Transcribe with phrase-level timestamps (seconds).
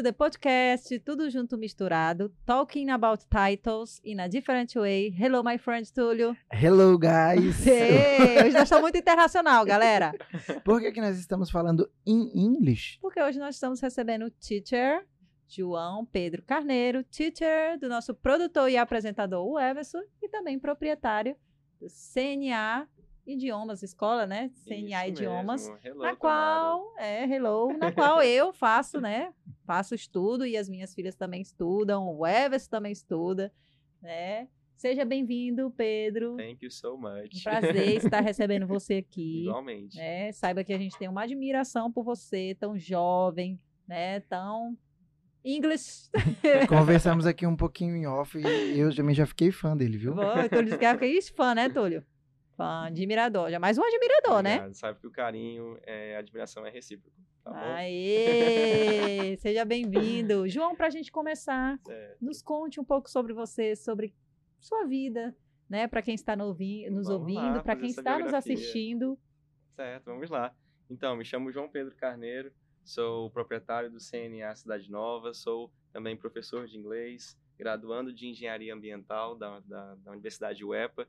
[0.00, 5.10] to the podcast, tudo junto misturado, talking about titles in a different way.
[5.10, 6.34] Hello, my friend Túlio.
[6.50, 7.66] Hello, guys!
[7.66, 10.14] Hey, hoje nós estamos muito internacional, galera.
[10.64, 12.96] Por que, que nós estamos falando em inglês?
[13.02, 15.04] Porque hoje nós estamos recebendo o teacher
[15.46, 21.36] João Pedro Carneiro, teacher do nosso produtor e apresentador, o Everson, e também proprietário
[21.78, 22.88] do CNA
[23.32, 24.50] Idiomas, escola, né?
[24.64, 25.68] CNA Isso Idiomas.
[25.68, 25.78] mesmo.
[25.84, 26.16] Hello, na Tamara.
[26.16, 29.32] qual, é, hello, na qual eu faço, né?
[29.66, 33.52] Faço estudo e as minhas filhas também estudam, o Everson também estuda,
[34.02, 34.48] né?
[34.76, 36.36] Seja bem-vindo, Pedro.
[36.36, 37.36] Thank you so much.
[37.36, 39.42] Um prazer estar recebendo você aqui.
[39.42, 39.96] Igualmente.
[39.98, 40.32] né?
[40.32, 44.20] Saiba que a gente tem uma admiração por você, tão jovem, né?
[44.20, 44.74] Tão
[45.44, 46.08] English.
[46.68, 50.14] Conversamos aqui um pouquinho em off e eu também já fiquei fã dele, viu?
[50.14, 52.02] Bom, Túlio disse que é isso, fã, né, Túlio?
[52.60, 53.50] Fã, admirador.
[53.50, 54.56] Já mais um admirador, né?
[54.56, 54.74] Obrigado.
[54.74, 57.16] Sabe que o carinho, é, a admiração é recíproco.
[57.42, 57.56] Tá bom?
[57.56, 59.34] Aê!
[59.40, 60.46] Seja bem-vindo.
[60.46, 62.18] João, para a gente começar, Certo.
[62.22, 64.14] nos conte um pouco sobre você, sobre
[64.58, 65.34] sua vida,
[65.70, 65.88] né?
[65.88, 68.52] Para quem está no ouvi- nos Vamos ouvindo, para quem está nos biografia.
[68.52, 69.18] assistindo.
[69.74, 70.54] Certo, vamos lá.
[70.90, 72.52] Então, me chamo João Pedro Carneiro,
[72.84, 79.34] sou proprietário do CNA Cidade Nova, sou também professor de inglês, graduando de Engenharia Ambiental
[79.34, 81.08] da, da, da Universidade UEPA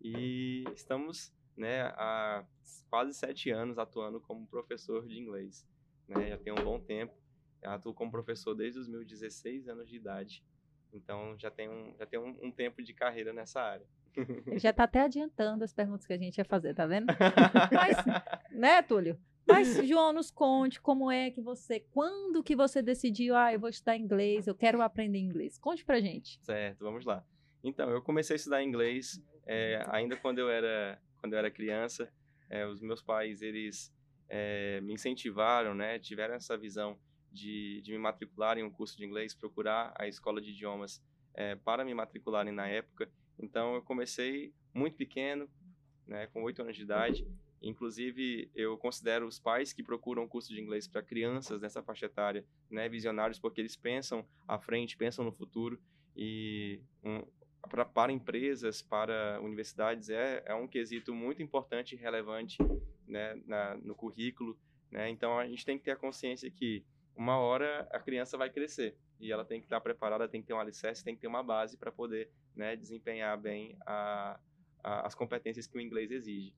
[0.00, 2.44] e estamos né, há
[2.88, 5.66] quase sete anos atuando como professor de inglês.
[6.08, 6.30] Né?
[6.30, 7.14] Já tem um bom tempo,
[7.62, 10.44] eu atuo como professor desde os meus 16 anos de idade,
[10.92, 13.86] então já tem um, já tem um, um tempo de carreira nessa área.
[14.46, 17.06] Ele já está até adiantando as perguntas que a gente ia fazer, tá vendo?
[17.72, 17.96] Mas,
[18.50, 19.18] né, Túlio?
[19.46, 23.68] Mas, João, nos conte como é que você, quando que você decidiu, ah, eu vou
[23.68, 25.58] estudar inglês, eu quero aprender inglês.
[25.58, 26.38] Conte pra gente.
[26.42, 27.24] Certo, vamos lá.
[27.62, 32.08] Então, eu comecei a estudar inglês é, ainda quando eu era quando eu era criança.
[32.48, 33.92] É, os meus pais eles
[34.28, 35.98] é, me incentivaram, né?
[35.98, 36.96] Tiveram essa visão
[37.32, 41.02] de, de me matricular em um curso de inglês, procurar a escola de idiomas
[41.34, 43.10] é, para me matricularem na época.
[43.38, 45.50] Então, eu comecei muito pequeno,
[46.06, 46.28] né?
[46.28, 47.26] Com oito anos de idade.
[47.60, 52.44] Inclusive, eu considero os pais que procuram curso de inglês para crianças nessa faixa etária,
[52.70, 55.78] né, visionários, porque eles pensam à frente, pensam no futuro
[56.16, 57.22] e um,
[57.68, 62.58] pra, para empresas, para universidades é, é um quesito muito importante e relevante
[63.06, 64.58] né, na, no currículo.
[64.90, 65.08] Né?
[65.10, 66.84] Então a gente tem que ter a consciência que
[67.16, 70.54] uma hora a criança vai crescer e ela tem que estar preparada, tem que ter
[70.54, 74.40] um alicerce, tem que ter uma base para poder né, desempenhar bem a,
[74.82, 76.54] a, as competências que o inglês exige.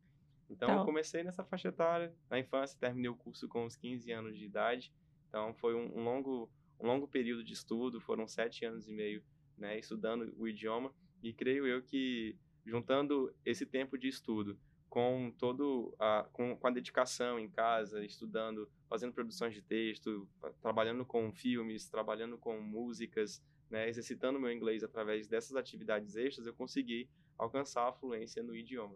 [0.49, 0.77] Então Tá.
[0.77, 4.45] eu comecei nessa faixa etária, na infância, terminei o curso com uns 15 anos de
[4.45, 4.93] idade.
[5.29, 9.23] Então foi um, um longo um longo período de estudo, foram sete anos e meio
[9.57, 10.93] né, estudando o idioma
[11.23, 14.59] e creio eu que juntando esse tempo de estudo
[14.89, 20.29] com todo a, com, com a dedicação em casa, estudando, fazendo produções de texto,
[20.61, 26.53] trabalhando com filmes, trabalhando com músicas, né, exercitando meu inglês através dessas atividades extras, eu
[26.53, 27.09] consegui
[27.39, 28.95] alcançar a fluência no idioma.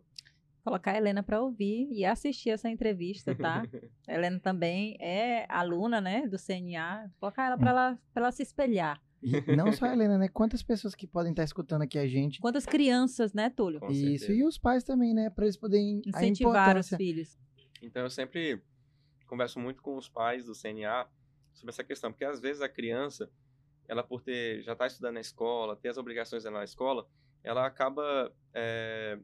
[0.62, 3.62] Colocar a Helena para ouvir e assistir essa entrevista, tá?
[4.06, 7.10] Helena também é aluna, né, do CNA.
[7.18, 9.00] Colocar ela para ela, pra ela se espelhar.
[9.22, 10.28] E não só a Helena, né?
[10.28, 12.40] Quantas pessoas que podem estar escutando aqui a gente?
[12.40, 13.80] Quantas crianças, né, Túlio?
[13.80, 14.32] Com Isso, certeza.
[14.32, 15.30] e os pais também, né?
[15.30, 17.38] Para eles poderem a Incentivar os filhos.
[17.82, 18.62] Então eu sempre
[19.26, 21.08] converso muito com os pais do CNA
[21.52, 23.30] sobre essa questão, porque às vezes a criança,
[23.88, 27.08] ela por ter já está estudando na escola, ter as obrigações dela na escola,
[27.42, 29.18] ela acaba é,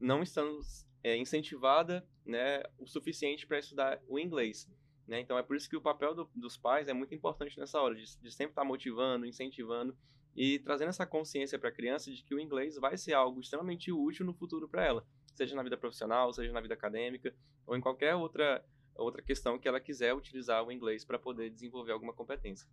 [0.00, 0.58] não estando
[1.02, 4.68] é, incentivada, né, o suficiente para estudar o inglês.
[5.06, 5.20] Né?
[5.20, 7.94] Então é por isso que o papel do- dos pais é muito importante nessa hora,
[7.94, 9.96] de, de sempre estar motivando, incentivando
[10.34, 13.92] e trazendo essa consciência para a criança de que o inglês vai ser algo extremamente
[13.92, 17.34] útil no futuro para ela, seja na vida profissional, seja na vida acadêmica
[17.66, 18.64] ou em qualquer outra
[18.96, 22.68] outra questão que ela quiser utilizar o inglês para poder desenvolver alguma competência.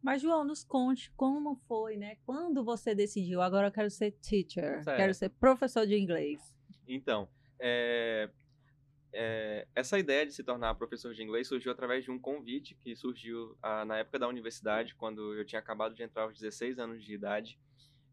[0.00, 2.16] Mas, João, nos conte como foi, né?
[2.24, 4.96] Quando você decidiu, agora eu quero ser teacher, Certo.
[4.96, 6.54] quero ser professor de inglês.
[6.86, 7.28] Então,
[7.58, 8.30] é,
[9.12, 12.94] é, essa ideia de se tornar professor de inglês surgiu através de um convite que
[12.94, 17.02] surgiu ah, na época da universidade, quando eu tinha acabado de entrar aos 16 anos
[17.04, 17.58] de idade.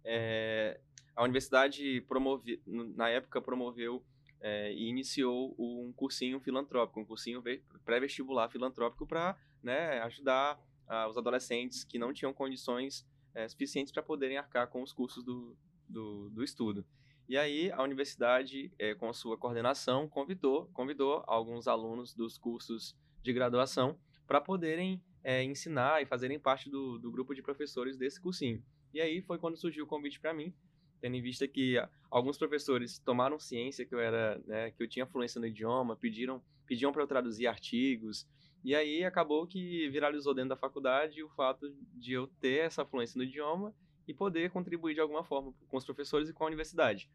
[0.03, 0.79] É,
[1.15, 4.03] a universidade promove, na época promoveu
[4.39, 11.07] é, e iniciou um cursinho filantrópico, um cursinho ve- pré-vestibular filantrópico para né, ajudar ah,
[11.07, 13.05] os adolescentes que não tinham condições
[13.49, 15.57] suficientes para poderem arcar com os custos do,
[15.89, 16.85] do, do estudo.
[17.27, 23.33] E aí a universidade, eh, com sua coordenação, convidou, convidou alguns alunos dos cursos de
[23.33, 28.63] graduação para poderem eh, ensinar e fazerem parte do, do grupo de professores desse cursinho.
[28.93, 30.53] E aí foi quando surgiu o convite para mim,
[31.01, 34.87] tendo em vista que ah, alguns professores tomaram ciência que eu era, né, que eu
[34.87, 38.27] tinha fluência no idioma, pediram, pediam para eu traduzir artigos
[38.63, 43.17] E aí acabou que viralizou dentro da faculdade o fato de eu ter essa fluência
[43.17, 43.73] no idioma
[44.07, 47.09] e poder contribuir de alguma forma com os professores e com a universidade.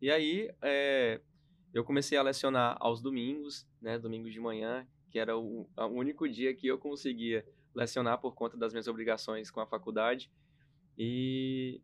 [0.00, 1.20] E aí é,
[1.72, 6.28] eu comecei a lecionar aos domingos, né, domingos de manhã, que era o, o único
[6.28, 7.44] dia que eu conseguia
[7.74, 10.30] lecionar por conta das minhas obrigações com a faculdade.
[10.96, 11.80] E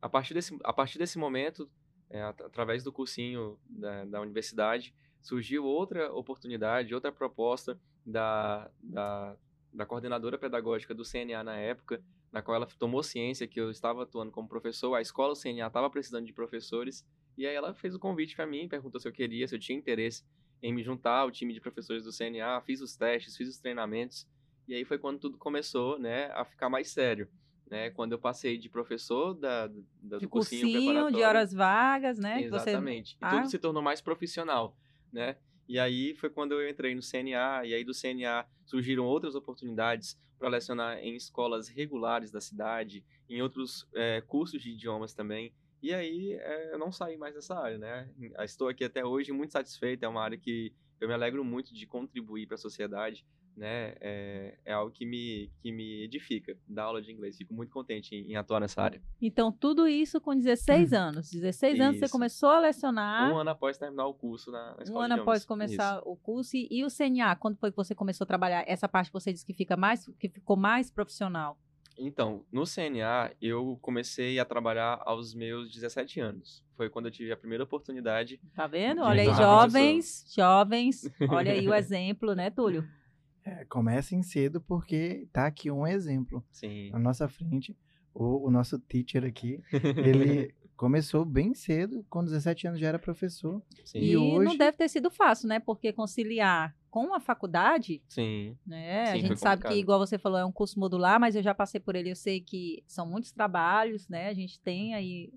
[0.00, 1.68] a partir desse, a partir desse momento,
[2.10, 9.36] é, através do cursinho da, da universidade, surgiu outra oportunidade, outra proposta da, da,
[9.72, 12.02] da coordenadora pedagógica do CNA na época,
[12.34, 15.68] na qual ela tomou ciência que eu estava atuando como professor, a escola do CNA
[15.68, 17.06] estava precisando de professores,
[17.38, 19.78] e aí ela fez o convite para mim, perguntou se eu queria, se eu tinha
[19.78, 20.24] interesse
[20.60, 24.26] em me juntar ao time de professores do CNA, fiz os testes, fiz os treinamentos,
[24.66, 27.28] e aí foi quando tudo começou, né, a ficar mais sério.
[27.70, 29.68] Né, quando eu passei de professor da,
[30.02, 32.42] da de do cursinho, cursinho de horas vagas, né?
[32.42, 33.16] Exatamente.
[33.16, 33.24] Você...
[33.24, 34.76] E tudo se tornou mais profissional,
[35.10, 35.36] né?
[35.68, 40.18] E aí foi quando eu entrei no CNA, e aí do CNA surgiram outras oportunidades
[40.38, 45.52] para lecionar em escolas regulares da cidade, em outros é, cursos de idiomas também.
[45.82, 48.10] E aí é, eu não saí mais dessa área, né?
[48.40, 51.86] Estou aqui até hoje muito satisfeito, é uma área que eu me alegro muito de
[51.86, 53.94] contribuir para a sociedade, né?
[54.00, 57.36] É, é, algo que me, que me edifica, dar aula de inglês.
[57.36, 59.02] Fico muito contente em, em atuar nessa área.
[59.20, 60.98] Então, tudo isso com 16 uhum.
[60.98, 61.30] anos.
[61.30, 63.32] 16 anos você começou a lecionar.
[63.32, 66.08] Um ano após terminar o curso na, na escola Um ano após começar isso.
[66.08, 66.56] o curso.
[66.56, 69.32] E, e o CNA, quando foi que você começou a trabalhar essa parte que você
[69.32, 71.58] disse que, fica mais, que ficou mais profissional?
[71.96, 76.64] Então, no CNA, eu comecei a trabalhar aos meus 17 anos.
[76.76, 78.40] Foi quando eu tive a primeira oportunidade.
[78.54, 79.02] Tá vendo?
[79.02, 81.08] Olha aí, jovens, jovens.
[81.30, 82.84] Olha aí o exemplo, né, Túlio?
[83.44, 86.44] É, comecem cedo porque tá aqui um exemplo.
[86.50, 86.90] Sim.
[86.90, 87.76] Na nossa frente,
[88.14, 93.62] o, o nosso teacher aqui, ele começou bem cedo, com 17 anos já era professor.
[93.84, 93.98] Sim.
[93.98, 94.44] E, e hoje...
[94.44, 95.60] não deve ter sido fácil, né?
[95.60, 98.56] Porque conciliar com a faculdade, Sim.
[98.66, 99.06] né?
[99.06, 101.52] Sim, a gente sabe que, igual você falou, é um curso modular, mas eu já
[101.54, 104.28] passei por ele, eu sei que são muitos trabalhos, né?
[104.28, 105.32] A gente tem aí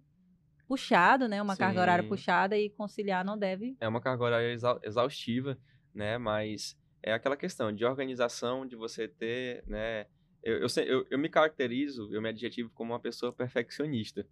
[0.68, 1.42] puxado, né?
[1.42, 1.60] Uma Sim.
[1.60, 3.76] carga horária puxada e conciliar não deve.
[3.80, 5.58] É uma carga horária exaustiva,
[5.94, 6.18] né?
[6.18, 10.08] Mas é aquela questão de organização, de você ter, né?
[10.44, 14.26] Eu, eu, eu, eu me caracterizo, eu me adjetivo como uma pessoa perfeccionista.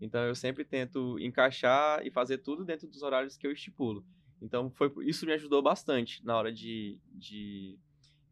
[0.00, 4.04] Então eu sempre tento encaixar e fazer tudo dentro dos horários que eu estipulo.
[4.40, 7.78] Então foi isso me ajudou bastante na hora de, de,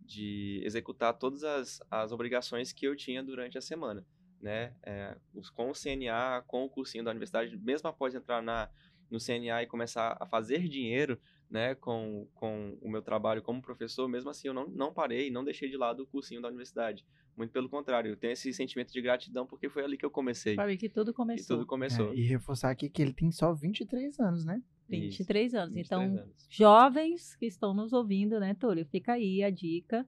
[0.01, 4.05] de executar todas as, as obrigações que eu tinha durante a semana,
[4.41, 4.75] né?
[4.83, 5.17] É,
[5.55, 8.69] com o CNA, com o cursinho da universidade, mesmo após entrar na,
[9.09, 14.08] no CNA e começar a fazer dinheiro, né, com, com o meu trabalho como professor,
[14.08, 17.05] mesmo assim eu não, não parei, não deixei de lado o cursinho da universidade.
[17.37, 20.55] Muito pelo contrário, eu tenho esse sentimento de gratidão porque foi ali que eu comecei.
[20.55, 21.56] Sabe que tudo começou.
[21.56, 22.12] E tudo começou.
[22.12, 24.62] É, e reforçar aqui que ele tem só 23 anos, né?
[24.88, 25.75] 23 Isso, anos.
[25.75, 26.47] 23 então, anos.
[26.49, 28.85] jovens que estão nos ouvindo, né, Túlio?
[28.87, 30.06] Fica aí a dica.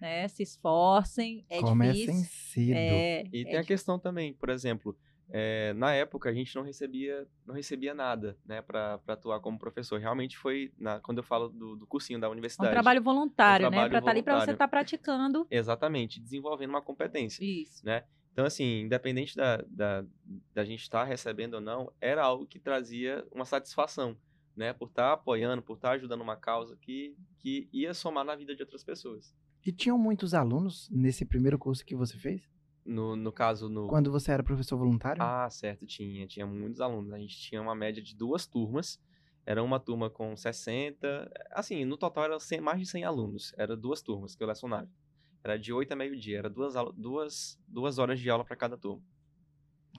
[0.00, 2.24] Né, se esforcem, é Comecem difícil.
[2.24, 2.74] cedo.
[2.74, 4.96] É, e é tem a questão também, por exemplo,
[5.32, 10.00] é, na época a gente não recebia não recebia nada né para atuar como professor.
[10.00, 13.70] Realmente foi na, quando eu falo do, do cursinho da universidade um trabalho voluntário um
[13.70, 15.46] trabalho né para estar tá ali para você estar tá praticando.
[15.50, 17.84] Exatamente desenvolvendo uma competência isso.
[17.84, 18.04] né.
[18.32, 20.04] Então assim independente da, da,
[20.52, 24.16] da gente estar tá recebendo ou não era algo que trazia uma satisfação
[24.56, 28.34] né por estar tá apoiando por estar ajudando uma causa que que ia somar na
[28.34, 29.34] vida de outras pessoas.
[29.64, 32.48] E tinham muitos alunos nesse primeiro curso que você fez
[32.84, 33.86] no, no caso, no...
[33.86, 35.22] Quando você era professor voluntário?
[35.22, 36.26] Ah, certo, tinha.
[36.26, 37.12] Tinha muitos alunos.
[37.12, 39.00] A gente tinha uma média de duas turmas.
[39.46, 41.30] Era uma turma com 60...
[41.52, 43.54] Assim, no total era 100, mais de 100 alunos.
[43.56, 44.88] Era duas turmas que eu lecionava.
[45.42, 46.38] Era de 8 a meio-dia.
[46.38, 49.02] Era duas, duas, duas horas de aula para cada turma.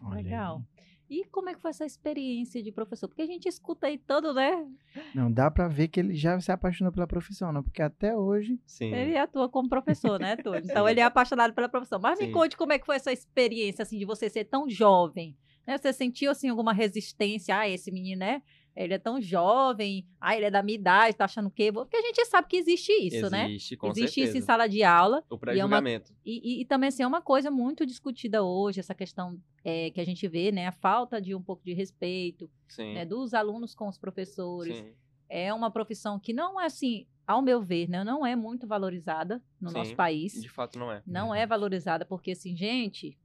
[0.09, 0.63] Legal.
[1.11, 3.09] E como é que foi essa experiência de professor?
[3.09, 4.65] Porque a gente escuta aí todo, né?
[5.13, 7.61] Não, dá para ver que ele já se apaixonou pela profissão, não?
[7.61, 8.57] Porque até hoje...
[8.65, 8.93] Sim.
[8.93, 10.61] Ele atua como professor, né, Túlio?
[10.63, 11.99] Então ele é apaixonado pela profissão.
[11.99, 12.27] Mas Sim.
[12.27, 15.35] me conte como é que foi essa experiência, assim, de você ser tão jovem.
[15.67, 15.77] Né?
[15.77, 17.57] Você sentiu, assim, alguma resistência?
[17.57, 18.41] Ah, esse menino, né?
[18.75, 21.71] Ele é tão jovem, ah, ele é da minha idade, tá achando o quê?
[21.71, 23.49] Porque a gente sabe que existe isso, existe, né?
[23.49, 24.29] Existe, com Existe certeza.
[24.29, 25.23] isso em sala de aula.
[25.29, 26.13] O pré-julgamento.
[26.25, 29.89] E, é e, e, também, assim, é uma coisa muito discutida hoje, essa questão é,
[29.91, 30.67] que a gente vê, né?
[30.67, 34.77] A falta de um pouco de respeito né, dos alunos com os professores.
[34.77, 34.93] Sim.
[35.27, 39.41] É uma profissão que não é, assim, ao meu ver, né, não é muito valorizada
[39.59, 40.33] no Sim, nosso país.
[40.41, 41.01] De fato, não é.
[41.05, 43.17] Não é valorizada, porque, assim, gente,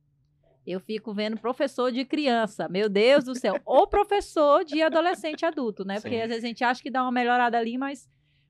[0.67, 5.85] eu fico vendo professor de criança, meu Deus do céu, ou professor de adolescente adulto,
[5.85, 6.01] né?
[6.01, 6.23] Porque Sim.
[6.23, 8.09] às vezes a gente acha que dá uma melhorada ali, mas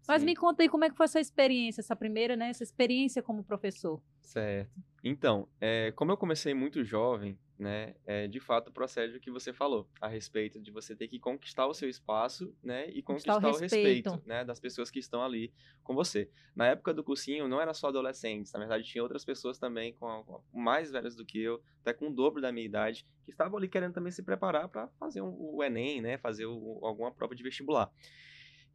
[0.09, 0.27] mas Sim.
[0.27, 2.51] me conta aí como é que foi essa experiência, essa primeira, né?
[2.51, 4.01] Essa experiência como professor.
[4.21, 4.71] Certo.
[5.03, 9.53] Então, é, como eu comecei muito jovem, né, é, de fato procede o que você
[9.53, 13.57] falou a respeito de você ter que conquistar o seu espaço, né, e conquistar, conquistar
[13.57, 16.31] o, respeito, respeito né, das pessoas que estão ali com você.
[16.55, 20.25] Na época do cursinho não era só adolescentes, na verdade tinha outras pessoas também com,
[20.25, 23.57] com mais velhas do que eu, até com o dobro da minha idade, que estavam
[23.57, 27.35] ali querendo também se preparar para fazer um, o Enem, né, fazer o, alguma prova
[27.35, 27.91] de vestibular.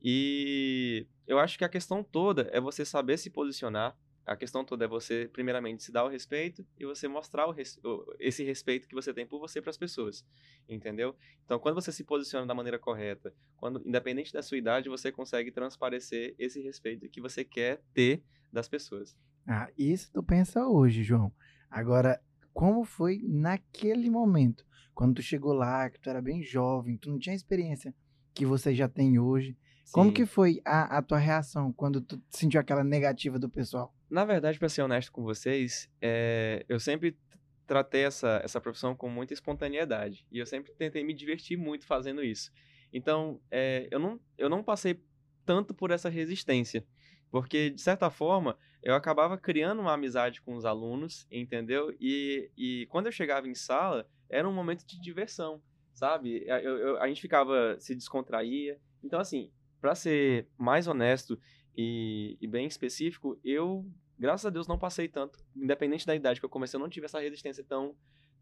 [0.03, 3.95] E eu acho que a questão toda é você saber se posicionar
[4.31, 7.77] a questão toda é você, primeiramente, se dar o respeito e você mostrar res,
[8.17, 10.25] esse respeito que você tem por você para as pessoas,
[10.69, 11.13] entendeu?
[11.43, 15.51] Então, quando você se posiciona da maneira correta, quando, independente da sua idade, você consegue
[15.51, 19.17] transparecer esse respeito que você quer ter das pessoas.
[19.45, 21.33] Ah, isso tu pensa hoje, João.
[21.69, 22.21] Agora,
[22.53, 27.19] como foi naquele momento, quando tu chegou lá, que tu era bem jovem, tu não
[27.19, 27.93] tinha a experiência
[28.33, 29.57] que você já tem hoje?
[29.83, 29.91] Sim.
[29.91, 33.93] Como que foi a, a tua reação quando tu sentiu aquela negativa do pessoal?
[34.12, 37.18] Na verdade, para ser honesto com vocês, é, eu sempre
[37.65, 40.27] tratei essa, essa profissão com muita espontaneidade.
[40.30, 42.51] E eu sempre tentei me divertir muito fazendo isso.
[42.91, 45.01] Então, é, eu, não, eu não passei
[45.46, 46.86] tanto por essa resistência.
[47.32, 51.96] Porque, de certa forma, eu acabava criando uma amizade com os alunos, entendeu?
[51.98, 55.63] E, e quando eu chegava em sala, era um momento de diversão,
[55.94, 56.44] sabe?
[56.46, 58.77] Eu, eu, a gente ficava, se descontraía.
[59.01, 59.50] Então, assim,
[59.80, 61.39] para ser mais honesto
[61.75, 63.86] e, e, bem específico, eu
[64.22, 67.08] graças a Deus não passei tanto, independente da idade que eu comecei, eu não tive
[67.08, 67.96] essa resistência tão,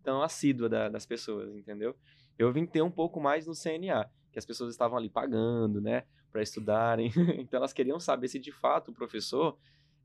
[0.03, 1.95] tão assídua da, das pessoas, entendeu?
[2.37, 6.03] Eu vim ter um pouco mais no CNA, que as pessoas estavam ali pagando, né,
[6.33, 9.57] para estudarem, então elas queriam saber se de fato o professor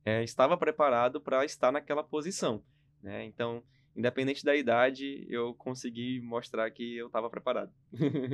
[0.04, 2.62] é, estava preparado para estar naquela posição,
[3.02, 3.24] né?
[3.24, 3.62] Então,
[3.96, 7.72] independente da idade, eu consegui mostrar que eu estava preparado.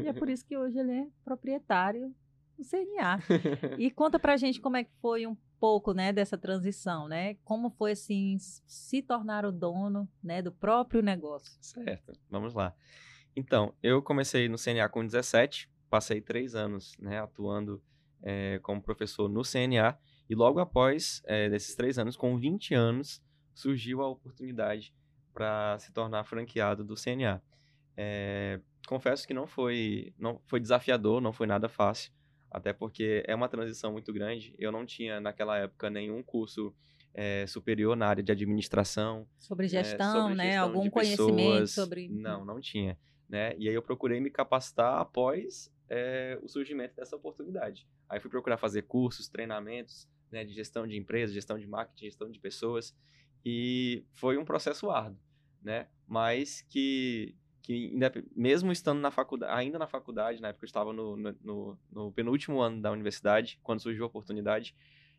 [0.03, 2.15] E é por isso que hoje ele é proprietário
[2.61, 3.19] do CNA.
[3.79, 7.35] E conta pra gente como é que foi um pouco, né, dessa transição, né?
[7.45, 11.53] Como foi assim se tornar o dono, né, do próprio negócio?
[11.61, 12.13] Certo.
[12.31, 12.75] Vamos lá.
[13.37, 17.83] Então, eu comecei no CNA com 17, passei três anos, né, atuando
[18.23, 19.99] é, como professor no CNA
[20.29, 23.23] e logo após é, desses três anos, com 20 anos,
[23.55, 24.95] surgiu a oportunidade
[25.33, 27.43] para se tornar franqueado do CNA.
[27.97, 32.13] É, confesso que não foi, não foi desafiador, não foi nada fácil
[32.51, 34.55] até porque é uma transição muito grande.
[34.59, 36.75] Eu não tinha, naquela época, nenhum curso
[37.15, 39.27] é, superior na área de administração.
[39.39, 40.45] Sobre gestão, é, sobre né?
[40.45, 42.09] Gestão Algum conhecimento sobre.
[42.09, 42.99] Não, não tinha.
[43.29, 43.55] Né?
[43.59, 47.87] E aí eu procurei me capacitar após é, o surgimento dessa oportunidade.
[48.09, 52.31] Aí fui procurar fazer cursos, treinamentos né, de gestão de empresas, gestão de marketing, gestão
[52.31, 52.97] de pessoas.
[53.45, 55.21] E foi um processo árduo,
[55.63, 55.89] né?
[56.07, 57.93] Mas que que
[58.35, 62.61] mesmo estando na faculdade, ainda na faculdade, na época eu estava no, no, no, penúltimo
[62.61, 64.75] ano da universidade, quando surgiu a oportunidade,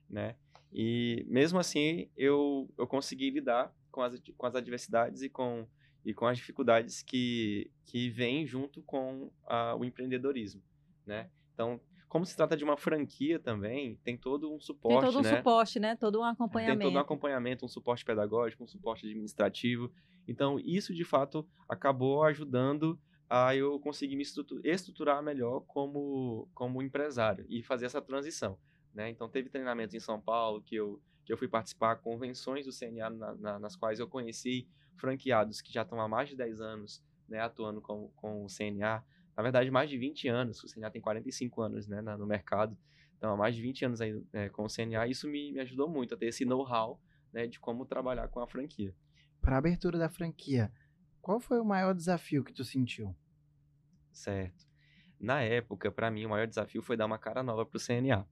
[0.09, 0.35] né?
[0.73, 5.67] E mesmo assim eu, eu consegui lidar com as, com as adversidades e com,
[6.03, 10.61] e com as dificuldades que, que vêm junto com a, o empreendedorismo,
[11.05, 11.29] né?
[11.53, 11.79] Então,
[12.11, 15.37] como se trata de uma franquia também, tem todo um suporte, Tem todo um né?
[15.37, 15.95] suporte, né?
[15.95, 16.79] Todo um acompanhamento.
[16.79, 19.89] Tem todo um acompanhamento, um suporte pedagógico, um suporte administrativo.
[20.27, 22.99] Então, isso de fato acabou ajudando
[23.29, 24.25] a eu conseguir me
[24.65, 28.59] estruturar melhor como, como empresário e fazer essa transição.
[28.93, 29.09] Né?
[29.09, 33.09] Então, teve treinamentos em São Paulo que eu, que eu fui participar, convenções do CNA
[33.09, 37.01] na, na, nas quais eu conheci franqueados que já estão há mais de 10 anos
[37.29, 39.01] né, atuando com, com o CNA.
[39.41, 42.77] Na verdade, mais de 20 anos, o CNA tem 45 anos né, no mercado,
[43.17, 45.07] então há mais de 20 anos aí, é, com o CNA.
[45.07, 46.99] Isso me, me ajudou muito a ter esse know-how
[47.33, 48.93] né, de como trabalhar com a franquia
[49.41, 50.71] para a abertura da franquia,
[51.21, 53.15] qual foi o maior desafio que tu sentiu?
[54.13, 54.65] Certo.
[55.19, 58.25] Na época, para mim, o maior desafio foi dar uma cara nova para o CNA.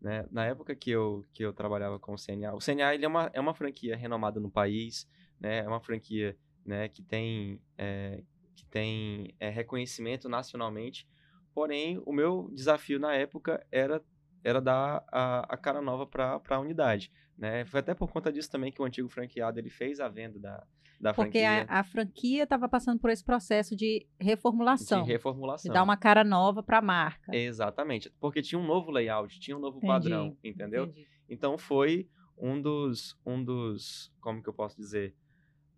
[0.00, 0.26] Né?
[0.30, 3.30] Na época que eu, que eu trabalhava com o CNA, o CNA ele é, uma,
[3.32, 5.08] é uma franquia renomada no país,
[5.40, 5.58] né?
[5.58, 8.22] é uma franquia né, que tem, é,
[8.56, 11.06] que tem é, reconhecimento nacionalmente,
[11.54, 14.02] porém, o meu desafio na época era,
[14.42, 17.12] era dar a, a cara nova para a unidade.
[17.36, 17.64] Né?
[17.66, 20.66] Foi até por conta disso também que o antigo franqueado ele fez a venda da,
[21.00, 21.60] da Porque franquia.
[21.60, 25.02] Porque a, a, franquia estava passando por esse processo de reformulação.
[25.02, 25.70] De reformulação.
[25.70, 27.36] De dar uma cara nova para a marca.
[27.36, 28.10] Exatamente.
[28.18, 29.92] Porque tinha um novo layout, tinha um novo Entendi.
[29.92, 30.84] padrão, entendeu?
[30.84, 31.06] Entendi.
[31.28, 32.08] Então foi
[32.38, 35.14] um dos, um dos, como que eu posso dizer?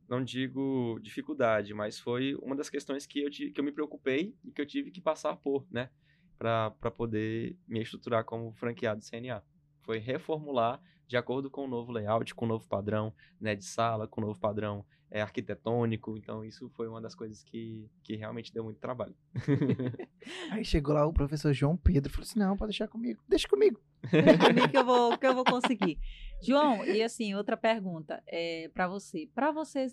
[0.09, 4.51] Não digo dificuldade, mas foi uma das questões que eu, que eu me preocupei e
[4.51, 5.91] que eu tive que passar por, né?
[6.39, 9.43] Para poder me estruturar como franqueado CNA.
[9.83, 14.07] Foi reformular de acordo com o novo layout, com o novo padrão né, de sala,
[14.07, 16.17] com o novo padrão é, arquitetônico.
[16.17, 19.15] Então, isso foi uma das coisas que, que realmente deu muito trabalho.
[20.51, 23.49] Aí chegou lá o professor João Pedro e falou assim: não, pode deixar comigo, deixa
[23.49, 23.81] comigo.
[24.11, 25.99] Deixa comigo que eu vou, que eu vou conseguir.
[26.43, 29.29] João, e assim, outra pergunta é, para você.
[29.35, 29.89] Para você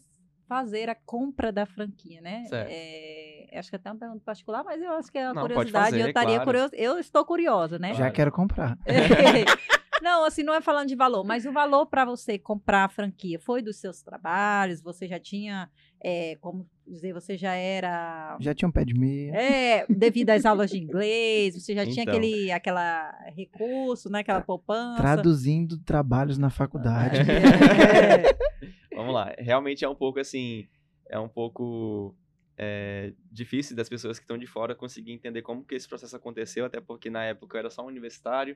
[0.47, 2.43] fazer a compra da franquia, né?
[2.45, 2.69] Certo.
[2.71, 5.85] É, acho que até uma pergunta particular, mas eu acho que é uma Não, curiosidade.
[5.85, 6.45] fazer, eu estaria claro.
[6.45, 6.75] curiosa.
[6.75, 7.89] Eu estou curiosa, né?
[7.93, 8.13] Já Claro.
[8.13, 8.77] quero comprar.
[10.05, 13.39] Não, assim, não é falando de valor, mas o valor para você comprar a franquia
[13.39, 14.79] foi dos seus trabalhos?
[14.79, 15.67] Você já tinha,
[15.99, 18.37] é, como dizer, você já era.
[18.39, 19.31] Já tinha um pé de meia.
[19.35, 22.13] É, devido às aulas de inglês, você já tinha Então.
[22.13, 24.19] aquele aquela recurso, né?
[24.19, 25.01] Aquela poupança.
[25.01, 27.21] Traduzindo trabalhos na faculdade.
[27.21, 27.25] É.
[28.95, 29.33] Vamos lá.
[29.39, 30.67] Realmente é um pouco assim,
[31.09, 32.15] é um pouco
[32.55, 36.63] é, difícil das pessoas que estão de fora conseguir entender como que esse processo aconteceu,
[36.63, 38.55] até porque na época eu era só um universitário,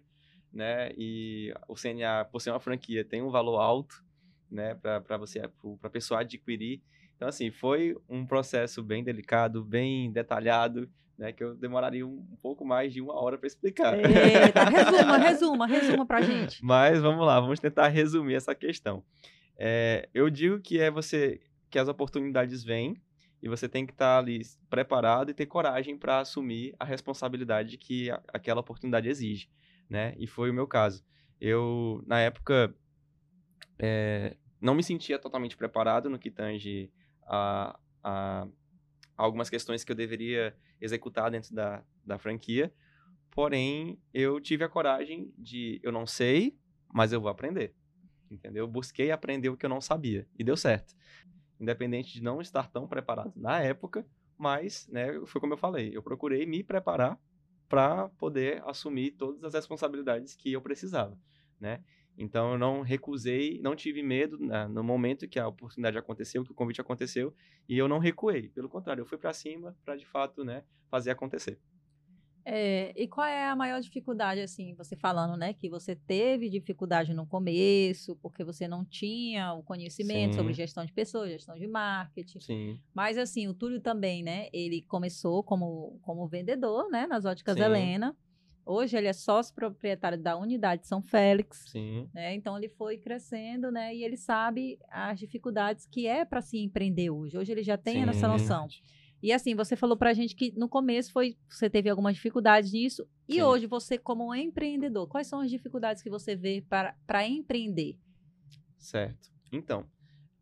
[0.52, 0.92] né?
[0.98, 4.04] E o CNA, por ser uma franquia, tem um valor alto,
[4.50, 4.76] né?
[4.76, 5.40] Para você,
[5.80, 6.82] para a pessoa adquirir.
[7.16, 11.32] Então assim, foi um processo bem delicado, bem detalhado, né?
[11.34, 13.94] Que eu demoraria um, um pouco mais de uma hora para explicar.
[14.00, 16.64] Eita, resuma, resuma, resuma pra gente.
[16.64, 19.04] Mas vamos lá, vamos tentar resumir essa questão.
[19.58, 22.96] É, eu digo que é você que as oportunidades vêm
[23.44, 28.10] e você tem que estar ali preparado e ter coragem para assumir a responsabilidade que
[28.10, 29.50] a- aquela oportunidade exige,
[29.90, 30.14] né?
[30.18, 31.04] E foi o meu caso.
[31.42, 32.74] Eu na época
[33.78, 36.92] é, não me sentia totalmente preparado no que tange
[37.26, 38.48] a, a
[39.18, 42.74] algumas questões que eu deveria executar dentro da, da franquia.
[43.32, 46.58] Porém, eu tive a coragem de, eu não sei,
[46.94, 47.74] mas eu vou aprender.
[48.30, 48.64] Entendeu?
[48.64, 50.96] Eu busquei aprender o que eu não sabia e deu certo.
[51.60, 54.06] Independente de não estar tão preparado na época,
[54.38, 57.20] mas, né, foi como eu falei, eu procurei me preparar
[57.70, 61.18] para poder assumir todas as responsabilidades que eu precisava,
[61.60, 61.84] né?
[62.18, 66.52] Então eu não recusei, não tive medo né, no momento que a oportunidade aconteceu, que
[66.52, 67.34] o convite aconteceu,
[67.68, 68.50] e eu não recuei.
[68.50, 71.58] Pelo contrário, eu fui para cima para de fato, né, fazer acontecer.
[72.46, 77.14] É, e qual é a maior dificuldade, assim, você falando, né, que você teve dificuldade
[77.14, 80.40] no começo, porque você não tinha o conhecimento Sim.
[80.40, 82.40] sobre gestão de pessoas, gestão de marketing.
[82.40, 82.80] Sim.
[82.94, 87.64] Mas, assim, o Túlio também, né, ele começou como, como vendedor, né, nas óticas Sim.
[87.64, 88.16] Helena.
[88.66, 91.66] Hoje ele é sócio proprietário da unidade São Félix.
[91.72, 92.08] Sim.
[92.14, 92.36] né?
[92.36, 93.96] Então ele foi crescendo, né?
[93.96, 97.36] E ele sabe as dificuldades que é para se empreender hoje.
[97.36, 98.28] Hoje ele já tem essa Sim.
[98.28, 98.68] noção.
[99.22, 103.06] E assim, você falou pra gente que no começo foi você teve algumas dificuldades nisso.
[103.28, 103.42] E Sim.
[103.42, 107.98] hoje você como um empreendedor, quais são as dificuldades que você vê para para empreender?
[108.78, 109.30] Certo.
[109.52, 109.86] Então,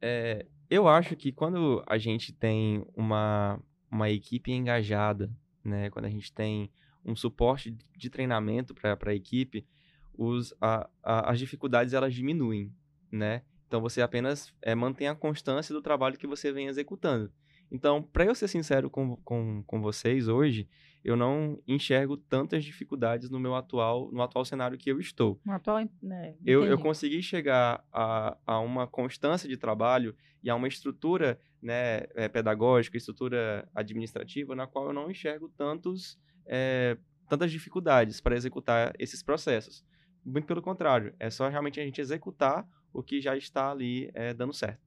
[0.02, 3.60] é, eu acho que quando a gente tem uma,
[3.90, 5.32] uma equipe engajada,
[5.64, 6.70] né, quando a gente tem
[7.04, 9.66] um suporte de treinamento para a equipe,
[10.14, 12.72] os, a, a- as dificuldades elas diminuem,
[13.12, 13.44] né?
[13.68, 17.32] Então você apenas é, mantém a constância do trabalho que você vem executando.
[17.72, 20.68] Então, para eu ser sincero com, com, com vocês hoje,
[21.04, 25.40] eu não enxergo tantas dificuldades no meu atual, no atual cenário que eu estou.
[25.46, 30.56] Um atual, né, Eu, eu consegui chegar a, a uma constância de trabalho e a
[30.56, 36.98] uma estrutura né, eh, pedagógica, estrutura administrativa, na qual eu não enxergo tantos, eh,
[37.30, 39.86] tantas dificuldades para executar esses processos.
[40.26, 44.34] Muito pelo contrário, é só realmente a gente executar o que já está ali eh,
[44.34, 44.86] dando certo.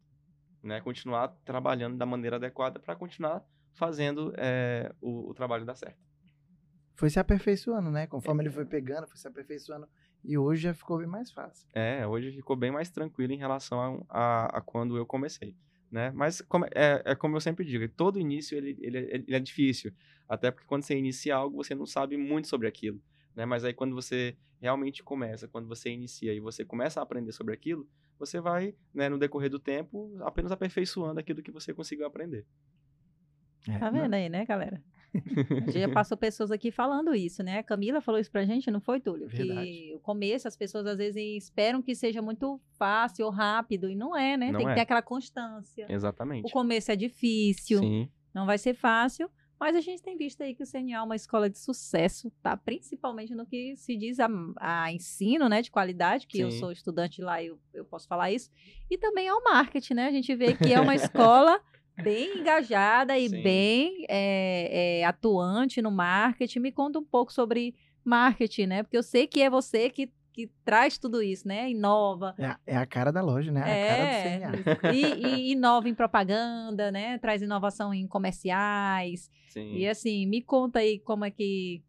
[0.62, 0.80] Né?
[0.80, 5.98] Continuar trabalhando da maneira adequada para continuar fazendo eh, o, o trabalho dar certo.
[6.94, 8.06] Foi se aperfeiçoando, né?
[8.06, 9.88] Conforme ele foi pegando, foi se aperfeiçoando.
[10.22, 11.66] E hoje já ficou bem mais fácil.
[11.72, 15.56] É, hoje ficou bem mais tranquilo em relação a, a, a quando eu comecei,
[15.90, 16.10] né?
[16.14, 19.94] Mas como, é, é como eu sempre digo, todo início ele, ele, ele é difícil,
[20.28, 23.00] até porque quando você inicia algo, você não sabe muito sobre aquilo,
[23.34, 23.46] né?
[23.46, 27.54] Mas aí quando você realmente começa, quando você inicia e você começa a aprender sobre
[27.54, 27.88] aquilo,
[28.20, 32.46] você vai, né, no decorrer do tempo, apenas aperfeiçoando aquilo que você conseguiu aprender.
[33.68, 34.80] É, Tá não- vendo aí, né, galera?
[35.12, 37.59] A gente já passou pessoas aqui falando isso, né?
[37.59, 39.28] A Camila falou isso pra gente, não foi, Túlio?
[39.28, 39.92] Que Verdade.
[39.96, 44.16] o começo as pessoas às vezes esperam que seja muito fácil ou rápido, e não
[44.16, 44.52] é, né?
[44.52, 44.74] Não Tem que é.
[44.76, 45.87] ter aquela constância.
[45.88, 46.46] Exatamente.
[46.46, 49.28] O começo é difícil, Sim, não vai ser fácil,
[49.60, 52.56] mas a gente tem visto aí que o CNA é uma escola de sucesso, tá?
[52.56, 56.58] Principalmente no que se diz a, a ensino, né, de qualidade, que eu Sim.
[56.58, 58.50] sou estudante lá e eu, eu posso falar isso,
[58.90, 60.06] e também ao marketing, né?
[60.06, 61.60] A gente vê que é uma escola
[62.02, 63.42] bem engajada e Sim.
[63.42, 66.60] bem é, é, atuante no marketing.
[66.60, 68.82] Me conta um pouco sobre marketing, né?
[68.82, 70.10] Porque eu sei que é você que,
[70.46, 71.70] que traz tudo isso, né?
[71.70, 73.61] Inova, É, a- é a cara da loja, né?
[73.66, 74.92] É a cara do CNA.
[74.94, 77.18] e, e inova em propaganda, né?
[77.18, 79.31] Traz inovação em comerciais.
[79.48, 79.74] sim.
[79.76, 81.83] E assim, me conta aí como é que.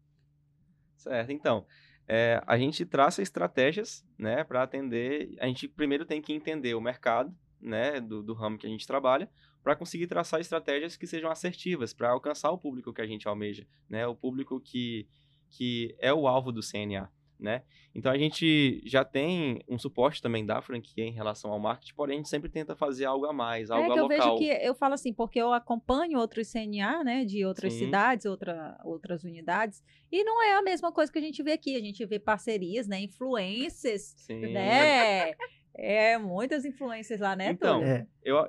[0.96, 1.66] Certo, então,
[2.06, 6.80] é, a gente traça estratégias, né, para atender, a gente primeiro tem que entender o
[6.80, 9.28] mercado, né, do, do ramo que a gente trabalha,
[9.64, 13.66] para conseguir traçar estratégias que sejam assertivas, para alcançar o público que a gente almeja,
[13.88, 15.08] né, o público que,
[15.50, 17.10] que é o alvo do CNA,
[17.42, 17.62] né?
[17.94, 22.14] Então a gente já tem um suporte também da franquia em relação ao marketing, porém
[22.14, 24.38] a gente sempre tenta fazer algo a mais, algo é que eu local.
[24.38, 27.86] vejo que eu falo assim, porque eu acompanho outros CNA, né, de outras Sim.
[27.86, 31.76] cidades, outra, outras unidades, e não é a mesma coisa que a gente vê aqui.
[31.76, 34.52] A gente vê parcerias, né, influências, Sim.
[34.52, 35.34] né?
[35.74, 37.82] É, muitas influências lá, né, Então?
[37.82, 38.46] É, Eu,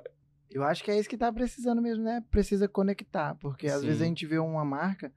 [0.50, 2.22] eu acho que é isso que tá precisando mesmo, né?
[2.30, 4.10] Precisa conectar, porque às vezes a Sim.
[4.10, 5.10] gente vê uma marca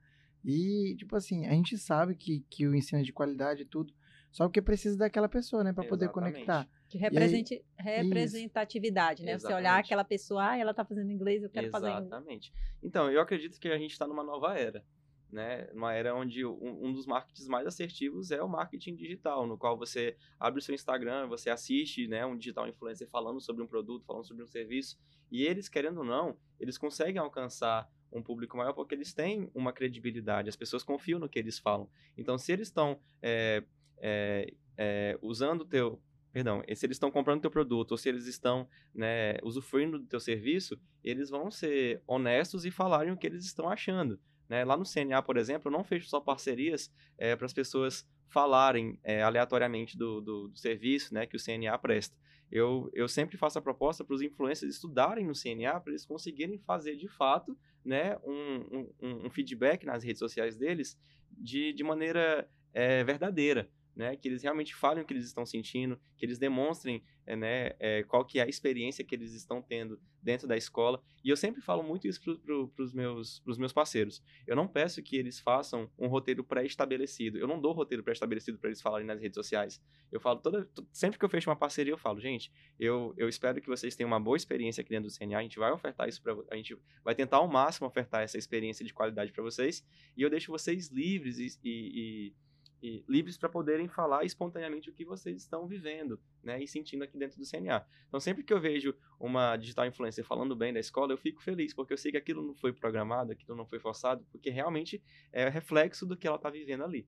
[0.44, 3.92] e, tipo assim, a gente sabe que, que o ensino é de qualidade e tudo,
[4.30, 6.34] só porque precisa daquela pessoa, né, para poder Exatamente.
[6.34, 6.68] conectar.
[6.88, 9.38] De representi- representatividade, né?
[9.38, 9.86] Você olhar Exatamente.
[9.86, 12.06] aquela pessoa, ah, ela tá fazendo inglês, eu quero fazer inglês.
[12.06, 12.52] Exatamente.
[12.82, 14.84] Então, eu acredito que a gente está numa nova era,
[15.30, 15.68] né?
[15.74, 19.76] Uma era onde um, um dos marketings mais assertivos é o marketing digital, no qual
[19.76, 24.06] você abre o seu Instagram, você assiste, né, um digital influencer falando sobre um produto,
[24.06, 24.98] falando sobre um serviço,
[25.30, 29.72] e eles, querendo ou não, eles conseguem alcançar um público maior porque eles têm uma
[29.72, 31.88] credibilidade, as pessoas confiam no que eles falam.
[32.16, 33.62] Então, se eles estão é,
[33.98, 36.00] é, é, usando o teu
[36.32, 40.20] perdão, se eles estão comprando teu produto ou se eles estão né, usufruindo do teu
[40.20, 44.20] serviço, eles vão ser honestos e falarem o que eles estão achando.
[44.48, 44.64] Né?
[44.64, 48.98] Lá no CNA, por exemplo, eu não fecho só parcerias é, para as pessoas falarem
[49.02, 52.16] é, aleatoriamente do, do, do, serviço né, que o CNA presta.
[52.50, 56.58] Eu, eu sempre faço a proposta para os influencers estudarem no CNA para eles conseguirem
[56.58, 60.98] fazer de fato né, um, um, um feedback nas redes sociais deles
[61.30, 65.98] de, de maneira é, verdadeira né, que eles realmente falem o que eles estão sentindo,
[66.16, 70.00] que eles demonstrem é, né, é, qual que é a experiência que eles estão tendo
[70.22, 71.02] dentro da escola.
[71.24, 74.22] E eu sempre falo muito isso para pro, os meus, meus parceiros.
[74.46, 77.38] Eu não peço que eles façam um roteiro pré-estabelecido.
[77.38, 79.82] Eu não dou roteiro pré-estabelecido para eles falarem nas redes sociais.
[80.12, 83.60] Eu falo toda, sempre que eu fecho uma parceria, eu falo, gente, eu, eu espero
[83.60, 85.38] que vocês tenham uma boa experiência aqui dentro do CNA.
[85.38, 88.84] A gente vai ofertar isso para a gente vai tentar ao máximo ofertar essa experiência
[88.84, 89.84] de qualidade para vocês.
[90.16, 92.34] E eu deixo vocês livres e, e, e
[92.82, 97.18] e livres para poderem falar espontaneamente o que vocês estão vivendo, né, e sentindo aqui
[97.18, 97.84] dentro do CNA.
[98.06, 101.74] Então, sempre que eu vejo uma digital influencer falando bem da escola, eu fico feliz,
[101.74, 105.48] porque eu sei que aquilo não foi programado, aquilo não foi forçado, porque realmente é
[105.48, 107.06] reflexo do que ela está vivendo ali.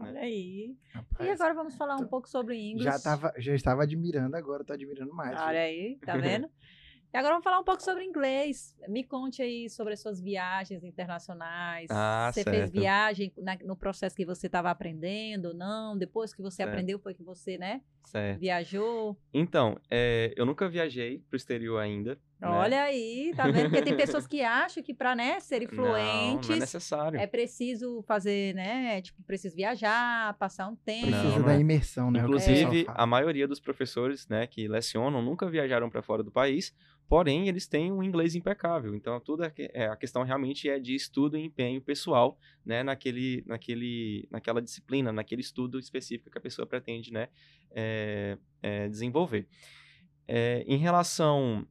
[0.00, 0.20] Olha né?
[0.22, 0.76] aí.
[0.92, 2.84] Rapaz, e agora vamos falar um pouco sobre inglês.
[2.84, 5.38] Já, tava, já estava admirando, agora tô admirando mais.
[5.40, 6.48] Olha aí, tá vendo?
[7.14, 8.76] E agora vamos falar um pouco sobre inglês.
[8.88, 11.86] Me conte aí sobre as suas viagens internacionais.
[11.88, 12.56] Ah, você certo.
[12.56, 15.96] fez viagem na, no processo que você estava aprendendo ou não?
[15.96, 16.70] Depois que você Certo.
[16.70, 18.38] aprendeu foi que você, né, Certo.
[18.40, 19.16] viajou?
[19.32, 22.18] Então, é, eu nunca viajei pro exterior ainda.
[22.40, 22.48] né?
[22.48, 23.70] Olha aí, tá vendo?
[23.70, 27.18] Porque tem pessoas que acham que para né, serem Não, não é necessário.
[27.18, 29.00] é preciso fazer, né?
[29.02, 31.08] Tipo, preciso viajar, passar um tempo.
[31.08, 31.60] Precisa Não, da é.
[31.60, 32.20] imersão, né?
[32.20, 32.98] Inclusive, fala.
[32.98, 36.74] a maioria dos professores né, que lecionam nunca viajaram para fora do país,
[37.08, 38.94] porém eles têm um inglês impecável.
[38.94, 43.42] Então, tudo é, é, a questão realmente é de estudo e empenho pessoal né, naquele,
[43.46, 47.28] naquele, naquela disciplina, naquele estudo específico que a pessoa pretende né,
[47.74, 49.46] é, é, desenvolver.
[50.26, 51.66] É, em relação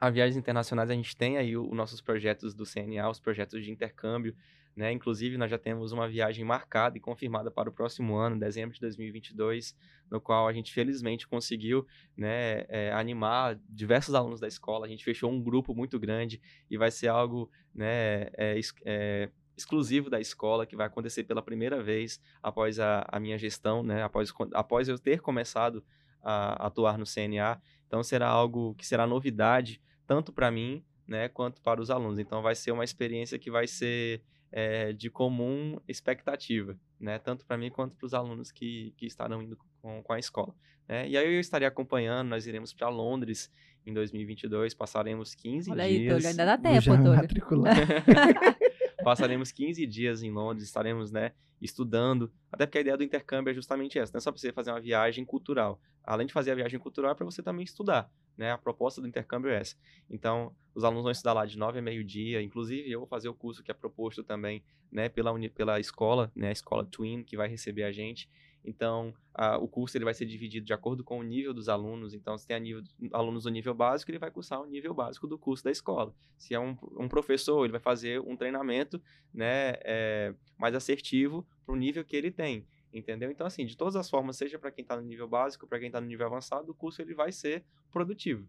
[0.00, 3.70] a viagens internacionais, a gente tem aí os nossos projetos do CNA, os projetos de
[3.70, 4.36] intercâmbio,
[4.76, 4.92] né?
[4.92, 8.80] Inclusive, nós já temos uma viagem marcada e confirmada para o próximo ano, dezembro de
[8.80, 9.74] 2022,
[10.10, 14.84] no qual a gente felizmente conseguiu né, é, animar diversos alunos da escola.
[14.84, 20.10] A gente fechou um grupo muito grande e vai ser algo né, é, é, exclusivo
[20.10, 24.32] da escola, que vai acontecer pela primeira vez após a, a minha gestão, né, após,
[24.52, 25.84] após eu ter começado
[26.22, 27.60] a atuar no CNA.
[27.86, 32.18] Então, será algo que será novidade, tanto para mim né, quanto para os alunos.
[32.18, 37.18] Então, vai ser uma experiência que vai ser é, de comum expectativa, né?
[37.18, 40.54] Tanto para mim quanto para os alunos que, que estarão indo com, com a escola.
[40.88, 41.08] Né?
[41.08, 43.50] E aí eu estarei acompanhando, nós iremos para Londres
[43.84, 46.14] em 2022, passaremos 15 Olha aí, dias.
[46.14, 47.16] Túlio, ainda dá Vou tempo, já me Túlio.
[47.16, 47.76] matricular.
[49.06, 51.30] Passaremos 15 dias em Londres, estaremos, né,
[51.62, 52.28] estudando.
[52.50, 54.72] Até porque a ideia do intercâmbio é justamente essa, não é só para você fazer
[54.72, 55.80] uma viagem cultural.
[56.02, 58.50] Além de fazer a viagem cultural, é para você também estudar, né?
[58.50, 59.76] A proposta do intercâmbio é essa.
[60.10, 63.34] Então, os alunos vão estudar lá de 9 a meio-dia, inclusive eu vou fazer o
[63.34, 67.46] curso que é proposto também, né, pela, pela escola, né, a escola Twin, que vai
[67.46, 68.28] receber a gente.
[68.66, 72.12] Então, a- o curso ele vai ser dividido de acordo com o nível dos alunos.
[72.12, 75.38] Então, se tem nível, alunos do nível básico, ele vai cursar o nível básico do
[75.38, 76.12] curso da escola.
[76.36, 79.00] Se é um, um professor, ele vai fazer um treinamento
[79.32, 82.66] né, é, mais assertivo para o nível que ele tem.
[82.92, 83.30] Entendeu?
[83.30, 85.88] Então, assim, de todas as formas, seja para quem está no nível básico, para quem
[85.88, 88.48] está no nível avançado, o curso ele vai ser produtivo.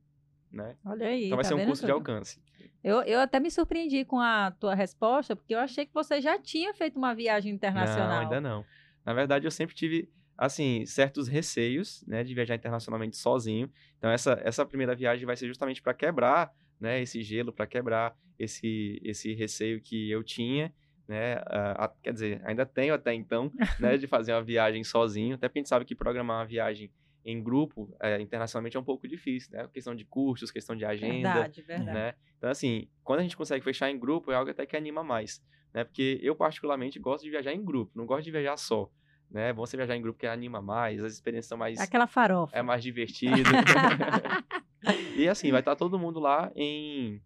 [0.50, 0.78] Né?
[0.86, 1.96] Olha aí, Então, vai tá ser um curso de Túlio?
[2.00, 2.42] alcance.
[2.82, 6.40] Eu, eu até me surpreendi com a tua resposta, porque eu achei que você já
[6.40, 8.08] tinha feito uma viagem internacional.
[8.10, 8.66] Não, ainda não.
[9.08, 13.72] Na verdade, eu sempre tive, assim, certos receios, né, de viajar internacionalmente sozinho.
[13.98, 18.14] Então, essa, essa primeira viagem vai ser justamente para quebrar, né, esse gelo, para quebrar
[18.38, 20.74] esse, esse receio que eu tinha,
[21.08, 21.38] né?
[21.38, 23.96] Uh, quer dizer, ainda tenho até então, né?
[23.96, 26.92] De fazer uma viagem sozinho, até porque a gente sabe que programar uma viagem
[27.24, 29.70] em grupo, é, internacionalmente, é um pouco difícil, né?
[29.74, 31.34] Questão de custos, questão de agenda.
[31.34, 31.98] Verdade, verdade.
[31.98, 32.14] Né?
[32.38, 35.42] Então, assim, quando a gente consegue fechar em grupo, é algo até que anima mais,
[35.74, 35.84] né?
[35.84, 38.90] Porque eu, particularmente, gosto de viajar em grupo, não gosto de viajar só.
[39.30, 39.50] Né?
[39.50, 41.80] É bom você viajar em grupo que anima mais, as experiências são mais...
[41.80, 42.56] Aquela farofa.
[42.56, 43.50] É mais divertido.
[45.16, 47.22] e assim, vai estar todo mundo lá em,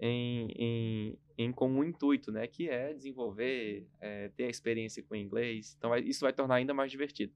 [0.00, 2.46] em, em, em comum intuito, né?
[2.46, 5.74] Que é desenvolver, é, ter a experiência com o inglês.
[5.78, 7.32] Então, isso vai tornar ainda mais divertido.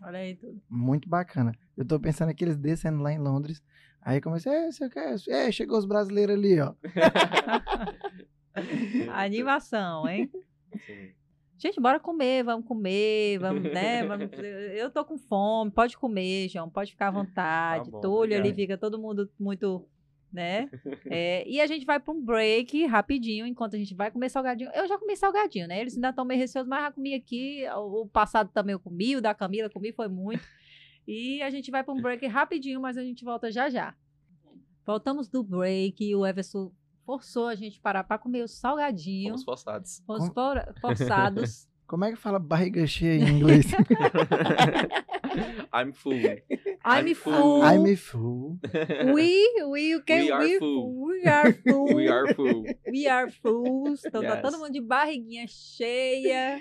[0.00, 0.60] Olha aí tudo.
[0.68, 1.52] Muito bacana.
[1.76, 3.62] Eu tô pensando que eles descendo lá em Londres.
[4.00, 5.16] Aí comecei, é, você quer?
[5.28, 6.74] É, chegou os brasileiros ali, ó.
[9.12, 10.30] Animação, hein?
[10.86, 11.10] Sim.
[11.58, 14.06] Gente, bora comer, vamos comer, vamos, né?
[14.06, 14.30] Vamos,
[14.76, 17.84] eu tô com fome, pode comer, João, pode ficar à tá vontade.
[17.86, 19.84] Tá bom, Túlio ali fica todo mundo muito
[20.32, 20.68] né?
[21.10, 24.70] É, e a gente vai para um break rapidinho, enquanto a gente vai comer salgadinho.
[24.74, 25.80] Eu já comi salgadinho, né?
[25.80, 27.64] Eles ainda estão meio receosos, mas já comi aqui.
[27.74, 30.44] O, passado também eu comi, o da Camila comi, foi muito.
[31.06, 33.94] E a gente vai para um break rapidinho, mas a gente volta já já.
[34.84, 36.70] Voltamos do break, o Everson
[37.08, 39.30] forçou a gente parar para comer o salgadinho.
[39.30, 40.02] Fomos forçados.
[40.06, 40.28] Fomos
[40.78, 41.66] forçados.
[41.88, 43.64] Como é que fala barriga cheia em inglês?
[45.72, 46.12] I'm full.
[46.12, 46.42] I'm,
[46.84, 47.62] I'm full.
[47.64, 48.58] I'm full.
[49.14, 51.06] We, we, okay, we, are we, full.
[51.06, 51.94] we are full.
[51.94, 52.64] we are full.
[52.92, 54.04] We are fools.
[54.04, 54.34] Então yes.
[54.34, 56.60] tá todo mundo de barriguinha cheia.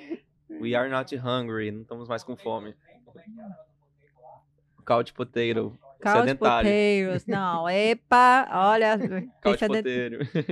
[0.49, 1.71] We are not hungry.
[1.71, 2.73] Não estamos mais com fome.
[4.85, 5.77] Couch potato.
[6.01, 6.69] Couch sedentário.
[6.69, 7.25] potatoes.
[7.25, 8.97] Não, epa, olha.
[9.41, 9.85] Tem sedent...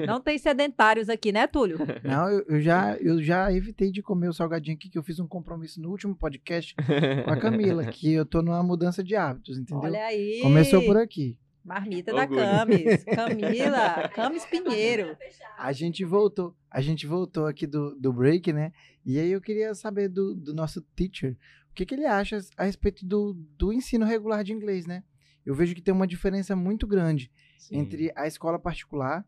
[0.07, 1.77] Não tem sedentários aqui, né, Túlio?
[2.03, 5.19] Não, eu, eu, já, eu já evitei de comer o salgadinho aqui, que eu fiz
[5.19, 9.57] um compromisso no último podcast com a Camila, que eu tô numa mudança de hábitos,
[9.57, 9.83] entendeu?
[9.83, 10.39] Olha aí.
[10.41, 11.37] Começou por aqui.
[11.63, 13.03] Marmita da Camis.
[13.03, 15.17] Camila, Camis Pinheiro.
[15.57, 18.71] A gente voltou, a gente voltou aqui do, do break, né?
[19.03, 21.35] E aí eu queria saber do, do nosso teacher,
[21.71, 25.03] o que, que ele acha a respeito do, do ensino regular de inglês, né?
[25.45, 27.77] Eu vejo que tem uma diferença muito grande Sim.
[27.77, 29.25] entre a escola particular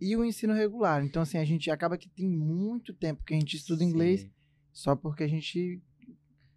[0.00, 1.04] e o ensino regular.
[1.04, 3.90] Então, assim, a gente acaba que tem muito tempo que a gente estuda Sim.
[3.90, 4.28] inglês
[4.72, 5.82] só porque a gente,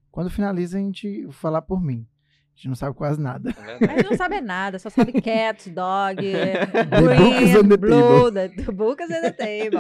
[0.10, 2.08] quando finaliza, a gente, vou falar por mim,
[2.54, 3.50] a gente não sabe quase nada.
[3.50, 8.72] É a gente não sabe nada, só sabe cat, dog, green, the blue, the, the
[8.72, 9.80] books on the table.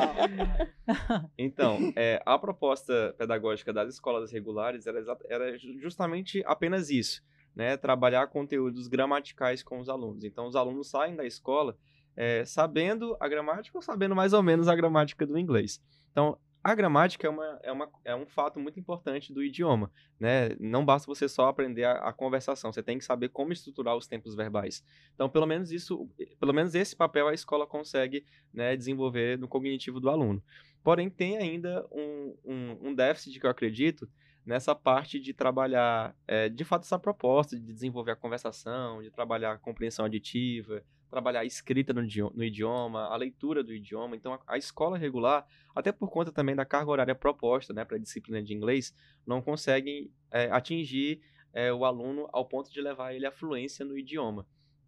[1.37, 7.23] Então, é, a proposta pedagógica das escolas regulares era, era justamente apenas isso
[7.55, 10.23] né, trabalhar conteúdos gramaticais com os alunos.
[10.23, 11.77] Então, os alunos saem da escola
[12.15, 15.81] é, sabendo a gramática ou sabendo mais ou menos a gramática do inglês.
[16.11, 20.55] Então, a gramática é, uma, é, uma, é um fato muito importante do idioma, né?
[20.61, 24.07] Não basta você só aprender a, a, conversação, você tem que saber como estruturar os
[24.07, 24.81] tempos verbais.
[25.13, 29.99] Então, pelo menos isso, pelo menos esse papel a escola consegue né, desenvolver no cognitivo
[29.99, 30.41] do aluno.
[30.81, 34.09] Porém, tem ainda um, um, um déficit que eu acredito,
[34.45, 39.53] nessa parte de trabalhar, é, de fato, essa proposta de desenvolver a conversação, de trabalhar
[39.53, 44.15] a compreensão aditiva, trabalhar a escrita no idioma, no idioma a leitura do idioma.
[44.15, 47.97] Então, a, a, escola regular, até por conta também da carga horária proposta né, para
[47.97, 48.93] a disciplina de inglês,
[49.25, 51.21] não conseguem é, atingir
[51.53, 54.45] é, o aluno ao ponto de levar ele à fluência no idioma.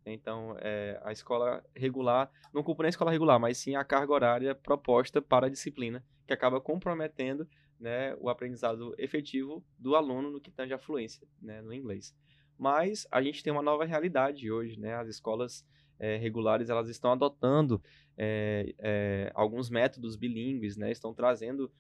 [0.08, 0.56] Então,
[1.02, 5.20] a escola regular, não culpa nem a escola regular, mas sim a carga horária proposta
[5.20, 7.48] para a disciplina, que acaba comprometendo
[7.80, 12.16] né, o aprendizado efetivo do aluno no que tange a fluência né, no inglês.
[12.58, 14.96] Mas a gente tem uma nova realidade hoje, né?
[14.96, 15.66] As escolas
[16.00, 17.82] é, regulares elas estão adotando
[18.18, 20.92] é, é, alguns métodos bilíngues, né?
[20.92, 21.72] Estão trazendo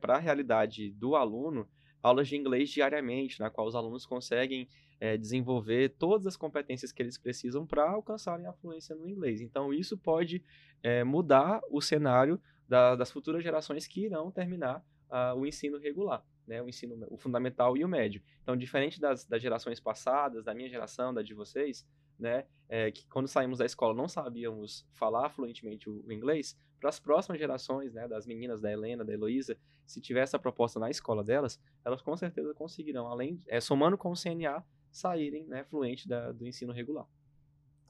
[0.00, 1.68] para a realidade do aluno
[2.00, 4.68] aulas de inglês diariamente, na qual os alunos conseguem
[5.18, 9.40] desenvolver todas as competências que eles precisam para alcançarem a fluência no inglês.
[9.40, 10.40] Então isso pode
[11.04, 16.62] mudar o cenário da, das futuras gerações que irão terminar uh, o ensino regular, né?
[16.62, 18.22] O ensino o fundamental e o médio.
[18.42, 21.86] Então, diferente das, das gerações passadas, da minha geração, da de vocês,
[22.18, 22.46] né?
[22.68, 26.98] É, que quando saímos da escola não sabíamos falar fluentemente o, o inglês, para as
[26.98, 28.08] próximas gerações, né?
[28.08, 32.16] Das meninas, da Helena, da Heloísa, se tiver essa proposta na escola delas, elas com
[32.16, 35.64] certeza conseguirão, além, é, somando com o CNA, saírem, né?
[35.64, 37.06] Fluente da, do ensino regular.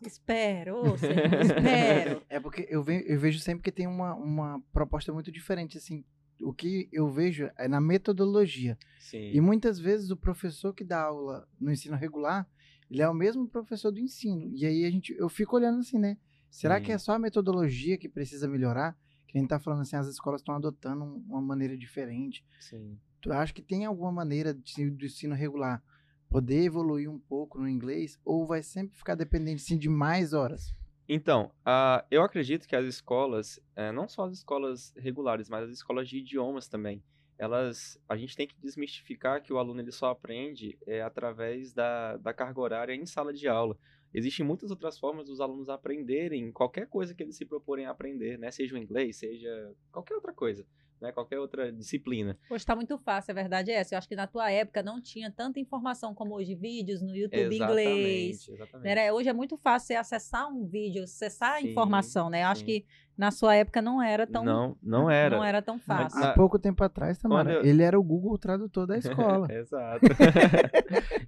[0.07, 0.83] Espero,
[1.41, 2.23] espero.
[2.29, 6.05] É porque eu, ve eu vejo sempre que tem uma, uma proposta muito diferente, assim,
[6.43, 8.79] o que eu vejo é na metodologia.
[8.99, 9.31] Sim.
[9.33, 12.49] E muitas vezes o professor que dá aula no ensino regular,
[12.91, 14.51] ele é o mesmo professor do ensino.
[14.55, 16.19] E aí a gente, eu fico olhando assim, né?
[16.51, 16.85] Será Sim.
[16.85, 18.99] que é só a metodologia que precisa melhorar?
[19.27, 22.45] Que a gente tá falando assim, as escolas estão adotando uma maneira diferente.
[22.61, 22.99] Sim.
[23.21, 25.83] Tu acha que tem alguma maneira de, do ensino regular
[26.29, 28.19] poder evoluir um pouco no inglês?
[28.25, 30.75] Ou vai sempre ficar dependente sim, de mais horas?
[31.09, 35.71] Então, uh, eu acredito que as escolas, uh, não só as escolas regulares, mas as
[35.71, 37.03] escolas de idiomas também,
[37.39, 42.17] elas, a gente tem que desmistificar que o aluno ele só aprende é, através da,
[42.19, 43.77] da carga horária em sala de aula.
[44.15, 48.39] Existem muitas outras formas dos alunos aprenderem qualquer coisa que eles se proporem a aprender,
[48.39, 48.51] né?
[48.51, 50.65] Seja o inglês, seja qualquer outra coisa
[51.03, 51.13] né?
[51.13, 52.39] Qualquer outra disciplina.
[52.49, 53.95] Hoje está muito fácil, a verdade é essa.
[53.95, 57.55] Eu acho que na tua época não tinha tanta informação como hoje, vídeos no YouTube
[57.55, 58.49] exatamente, inglês.
[58.49, 58.95] Exatamente.
[58.95, 59.13] Né?
[59.13, 62.45] Hoje é muito fácil acessar um vídeo, acessar sim, a informação, né?
[62.45, 62.87] Eu acho que
[63.17, 65.61] na sua época não era tão não não era não era.
[65.61, 66.23] tão fácil.
[66.23, 67.65] Há pouco tempo atrás Tamara, eu...
[67.65, 69.47] ele era o Google Tradutor da escola.
[69.53, 70.07] Exato.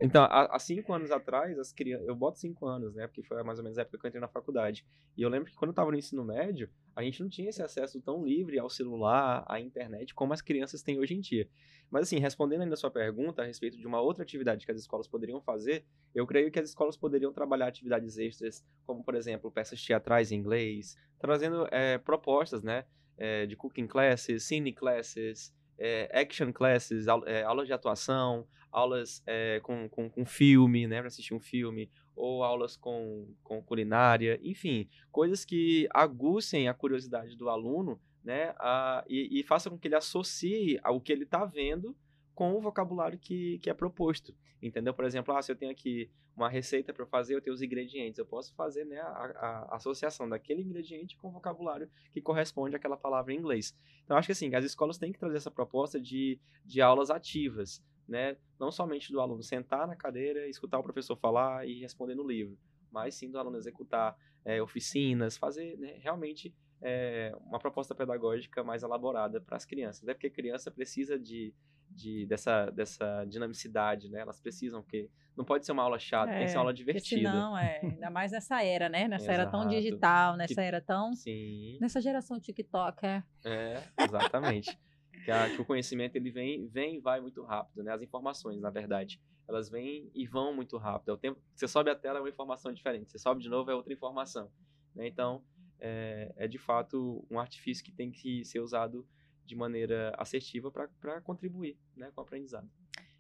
[0.01, 3.43] Então há, há, cinco anos atrás as crianças eu boto cinco anos né porque foi
[3.43, 4.85] mais ou menos a época que eu entrei na faculdade.
[5.17, 7.63] E eu lembro que quando eu estava no ensino médio a gente não tinha esse
[7.63, 11.49] acesso tão livre ao celular à internet como as crianças têm hoje em dia.
[11.91, 14.81] Mas assim respondendo ainda a sua pergunta a respeito de uma outra atividade que as
[14.81, 19.51] escolas poderiam fazer eu creio que as escolas poderiam trabalhar atividades extras como por exemplo
[19.51, 22.85] peças teatrais em inglês trazendo é, propostas, né?
[23.17, 29.25] É, de cooking classes, cine classes, é, action classes, aulas de atuação, aulas
[29.63, 30.99] com, com, com, filme, né?
[30.99, 37.35] Para assistir um filme, ou aulas com, com culinária, enfim, coisas que aguçem a curiosidade
[37.37, 38.55] do aluno, né?
[38.59, 41.97] A, e, e façam com que ele associe ao que ele está vendo
[42.35, 44.35] com o vocabulário que, que é proposto.
[44.65, 44.95] Entendeu?
[44.95, 48.19] Por exemplo, ah, se eu tenho aqui uma receita para fazer, eu tenho os ingredientes.
[48.19, 52.97] Eu posso fazer né, a, a, associação daquele ingrediente com o vocabulário que corresponde àquela
[52.97, 53.77] palavra em inglês.
[54.05, 57.85] Então, acho que assim, as escolas têm que trazer essa proposta de, de aulas ativas,
[58.09, 58.39] né?
[58.59, 62.57] Não somente do aluno sentar na cadeira, escutar o professor falar e responder no livro,
[62.91, 68.83] mas sim do aluno executar é, oficinas, fazer né, realmente é, uma proposta pedagógica mais
[68.83, 70.09] elaborada para as crianças.
[70.09, 71.53] É porque a criança precisa de,
[71.95, 74.21] de, dessa, dessa dinamicidade, né?
[74.21, 76.75] Elas precisam, porque não pode ser uma aula chata, é, tem que ser uma aula
[76.75, 77.33] divertida.
[77.33, 79.09] Não, é, ainda mais nessa era, né?
[79.09, 81.15] Nessa era tão digital, nessa que, era tão.
[81.15, 81.79] Sim.
[81.81, 83.23] Nessa geração TikTok, é.
[83.45, 84.79] É, exatamente.
[85.25, 87.93] que, a, que, o conhecimento ele vem, vem e vai muito rápido, né?
[87.93, 91.11] As informações, na verdade, elas vêm e vão muito rápido.
[91.11, 93.71] É o tempo você sobe a tela é uma informação diferente, você sobe de novo
[93.71, 94.51] é outra informação.
[94.95, 95.07] Né?
[95.07, 95.43] Então,
[95.81, 99.07] é, é de fato um artifício que tem que ser usado
[99.45, 102.69] de maneira assertiva para contribuir né, com o aprendizado.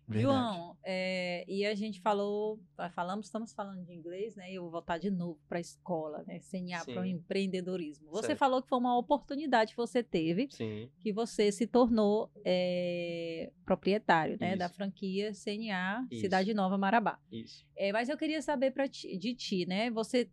[0.06, 0.22] Verdade.
[0.22, 2.60] João, é, e a gente falou,
[2.92, 4.52] falamos, estamos falando de inglês, né?
[4.52, 6.40] E eu vou voltar de novo para a escola, né?
[6.40, 8.10] CNA para o empreendedorismo.
[8.10, 8.38] Você certo.
[8.38, 10.90] falou que foi uma oportunidade que você teve, Sim.
[11.00, 14.50] que você se tornou é, proprietário, né?
[14.50, 14.58] Isso.
[14.58, 16.20] Da franquia CNA Isso.
[16.20, 17.18] Cidade Nova Marabá.
[17.32, 17.66] Isso.
[17.74, 19.90] É, mas eu queria saber pra ti, de ti, né?
[19.90, 20.30] Você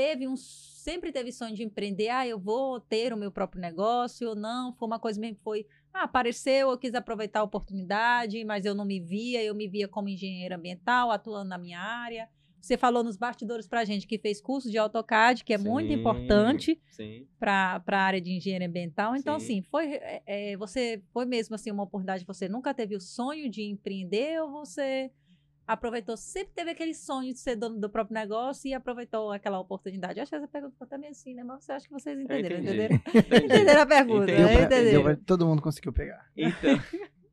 [0.00, 4.30] teve um sempre teve sonho de empreender, ah, eu vou ter o meu próprio negócio,
[4.30, 8.64] ou não, foi uma coisa mesmo foi, ah, apareceu, eu quis aproveitar a oportunidade, mas
[8.64, 12.30] eu não me via, eu me via como engenheiro ambiental, atuando na minha área.
[12.58, 15.68] Você falou nos bastidores para a gente que fez curso de AutoCAD, que é sim,
[15.68, 16.80] muito importante
[17.38, 19.14] para a área de engenharia ambiental.
[19.14, 19.44] Então, sim.
[19.44, 23.50] assim, foi, é, é, você foi mesmo assim uma oportunidade, você nunca teve o sonho
[23.50, 25.10] de empreender ou você
[25.72, 30.18] aproveitou, sempre teve aquele sonho de ser dono do próprio negócio e aproveitou aquela oportunidade.
[30.18, 31.44] Eu acho que essa pergunta foi também assim, né?
[31.44, 32.58] Mas você acha que vocês entenderam?
[32.58, 32.96] Entenderam?
[33.44, 34.42] entenderam a pergunta, Entendi.
[34.42, 34.62] né?
[34.64, 35.16] Entenderam.
[35.24, 36.28] Todo mundo conseguiu pegar.
[36.36, 36.80] Então,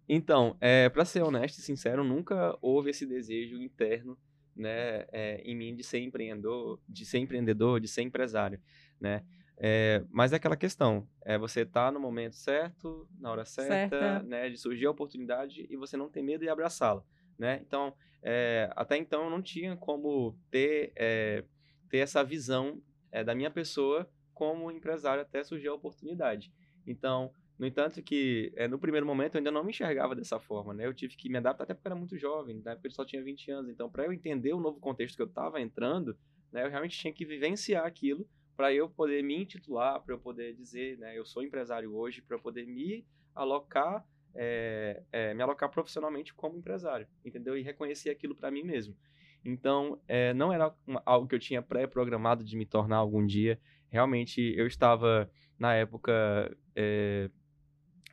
[0.08, 4.16] então é, para ser honesto e sincero, nunca houve esse desejo interno
[4.56, 8.60] né, é, em mim de ser empreendedor, de ser empreendedor, de ser empresário,
[9.00, 9.24] né?
[9.60, 14.24] É, mas é aquela questão, é você tá no momento certo, na hora certa, certa.
[14.24, 17.04] né, de surgir a oportunidade e você não ter medo de abraçá-la,
[17.38, 17.62] né?
[17.66, 21.44] Então, é, até então eu não tinha como ter, é,
[21.90, 26.52] ter essa visão é, da minha pessoa como empresário até surgir a oportunidade.
[26.86, 30.86] Então, no entanto que no primeiro momento eu ainda não me enxergava dessa forma, né?
[30.86, 33.04] Eu tive que me adaptar até porque eu era muito jovem, na época eu só
[33.04, 33.72] tinha 20 anos.
[33.72, 36.16] Então, para eu entender o novo contexto que eu estava entrando,
[36.52, 40.54] né, eu realmente tinha que vivenciar aquilo para eu poder me intitular, para eu poder
[40.54, 44.06] dizer, né, eu sou empresário hoje, para eu poder me alocar
[44.38, 47.58] é, é, me alocar profissionalmente como empresário, entendeu?
[47.58, 48.96] E reconhecer aquilo para mim mesmo.
[49.44, 53.60] Então, é, não era uma, algo que eu tinha pré-programado de me tornar algum dia.
[53.90, 56.56] Realmente, eu estava, na época,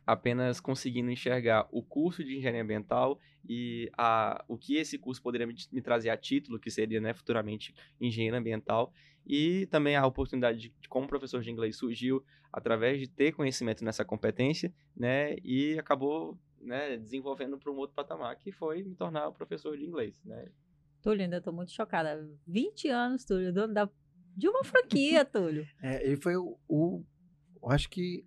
[0.07, 5.47] apenas conseguindo enxergar o curso de engenharia ambiental e a, o que esse curso poderia
[5.47, 8.93] me, me trazer a título, que seria né, futuramente engenheiro ambiental.
[9.27, 12.23] E também a oportunidade de, de, como professor de inglês surgiu
[12.53, 15.37] através de ter conhecimento nessa competência, né?
[15.43, 20.21] E acabou né, desenvolvendo para um outro patamar, que foi me tornar professor de inglês,
[20.25, 20.51] né?
[21.03, 22.27] Túlio, ainda estou muito chocada.
[22.47, 23.89] 20 anos, Túlio, dono da,
[24.37, 25.67] de uma franquia, Túlio.
[25.83, 27.05] É, ele foi o, o
[27.71, 28.27] acho que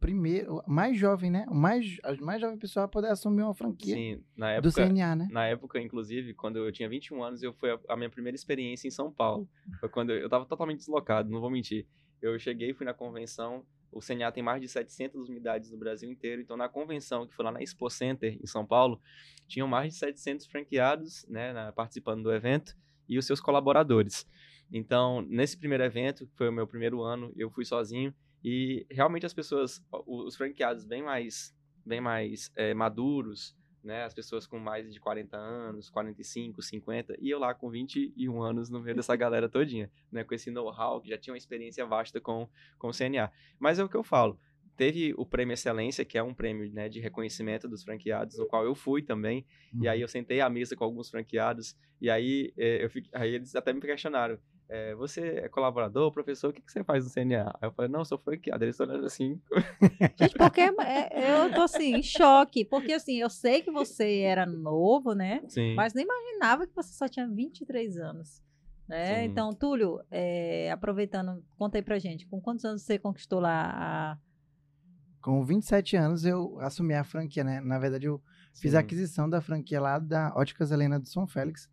[0.00, 1.46] primeiro, mais jovem, né?
[1.48, 4.86] O mais, a mais jovem pessoa a poder assumir uma franquia Sim, na do época,
[4.86, 5.28] CNA, né?
[5.30, 8.86] na época, inclusive, quando eu tinha 21 anos, eu foi a, a minha primeira experiência
[8.88, 9.48] em São Paulo.
[9.80, 11.86] Foi quando eu, eu tava totalmente deslocado, não vou mentir.
[12.20, 16.42] Eu cheguei, fui na convenção, o CNA tem mais de 700 unidades no Brasil inteiro,
[16.42, 19.00] então na convenção, que foi lá na Expo Center, em São Paulo,
[19.46, 22.76] tinham mais de 700 franqueados, né, na- participando do evento,
[23.08, 24.26] e os seus colaboradores.
[24.70, 28.12] Então, nesse primeiro evento, que foi o meu primeiro ano, eu fui sozinho,
[28.44, 34.46] e realmente as pessoas, os franqueados bem mais, bem mais eh, maduros, né, as pessoas
[34.46, 38.94] com mais de 40 anos, 45, 50, e eu lá com 21 anos no meio
[38.96, 42.88] dessa galera todinha, né, com esse know-how, que já tinha uma experiência vasta com, com
[42.88, 43.30] o CNA.
[43.58, 44.38] Mas é o que eu falo,
[44.76, 48.64] teve o Prêmio Excelência, que é um prêmio né, de reconhecimento dos franqueados, no qual
[48.64, 49.90] eu fui também, e Uhum.
[49.90, 53.54] aí eu sentei à mesa com alguns franqueados, e aí, eh, eu fiquei- aí eles
[53.56, 54.38] até me questionaram,
[54.68, 57.50] eh, você é colaborador, professor, o que, que você faz no CNA?
[57.60, 58.64] Aí eu falei, não, eu sou franqueado.
[58.64, 59.40] Eles estão olhando assim,
[60.16, 62.64] Gente, porque é- eu tô assim, em choque.
[62.64, 65.42] Porque assim, eu sei que você era novo, né?
[65.48, 65.74] sim.
[65.74, 68.42] Mas nem imaginava que você só tinha 23 anos.
[68.88, 69.22] Né?
[69.22, 69.24] Sim.
[69.24, 74.18] Então, Túlio, é, aproveitando, conta aí pra gente, com quantos anos você conquistou lá a.
[75.20, 77.60] Com 27 anos eu assumi a franquia, né?
[77.60, 78.22] Na verdade eu
[78.54, 78.84] fiz a Sim.
[78.84, 81.68] aquisição da franquia lá da Óticas Helena de São Félix.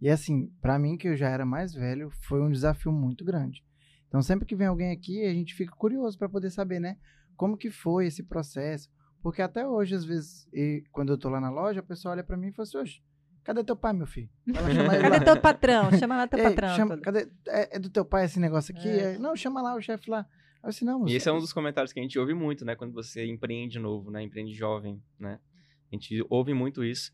[0.00, 3.64] E assim, pra mim que eu já era mais velho, foi um desafio muito grande.
[4.08, 6.96] Então sempre que vem alguém aqui, a gente fica curioso para poder saber, né,
[7.36, 8.90] como que foi esse processo,
[9.22, 12.24] porque até hoje às vezes, e quando eu tô lá na loja, a pessoa olha
[12.24, 13.02] para mim e fala assim: "Oxe,
[13.44, 14.28] cadê teu pai, meu filho?"
[15.02, 15.90] Cadê teu patrão?
[15.98, 16.76] Chama lá teu Ei, patrão.
[16.76, 18.88] chama- cadê, é, é do teu pai esse negócio aqui?
[18.88, 19.14] É.
[19.14, 20.26] É, não, chama lá o chefe lá.
[20.62, 22.74] Eu disse, não, E esse é um dos comentários que a gente ouve muito, né?
[22.76, 24.22] Quando você empreende novo, né?
[24.22, 25.38] Empreende jovem, né?
[25.90, 27.12] A gente ouve muito isso.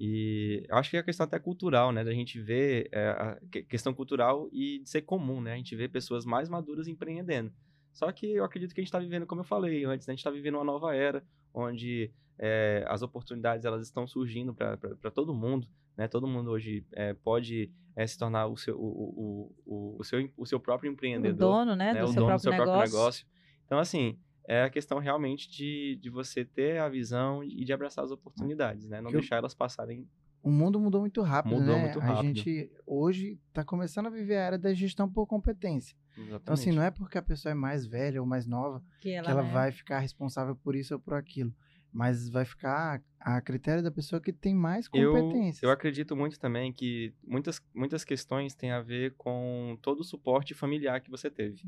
[0.00, 2.04] E acho que é a questão até cultural, né?
[2.04, 5.54] Da gente ver é, a que- questão cultural e de ser comum, né?
[5.54, 7.52] A gente vê pessoas mais maduras empreendendo.
[7.92, 10.12] Só que eu acredito que a gente está vivendo, como eu falei antes, né?
[10.12, 15.10] a gente está vivendo uma nova era, onde é, as oportunidades elas estão surgindo para
[15.10, 16.06] todo mundo, né?
[16.06, 20.30] Todo mundo hoje é, pode é, se tornar o seu, o, o, o, o seu,
[20.36, 21.92] o seu próprio O empreendedor dono, né?
[21.92, 22.72] né, do o seu dono próprio do seu negócio.
[22.72, 23.26] próprio negócio.
[23.66, 24.16] Então, assim,
[24.50, 28.88] é a questão realmente de, de você ter a visão e de abraçar as oportunidades,
[28.88, 28.98] né?
[29.00, 30.08] Não Que eu- deixar elas passarem.
[30.42, 31.82] o mundo mudou muito rápido, Mudou né?
[31.82, 32.22] muito A rápido.
[32.38, 35.94] gente hoje está começando a viver a era da gestão por competência.
[36.16, 39.24] Então, assim, não é porque a pessoa é mais velha ou mais nova Que ela,
[39.26, 41.54] que ela né, vai ficar responsável por isso ou por aquilo.
[41.92, 45.62] Mas vai ficar a critério da pessoa que tem mais Eu, competências.
[45.62, 50.54] eu acredito muito também que muitas, muitas questões têm a ver com todo o suporte
[50.54, 51.62] familiar que você teve,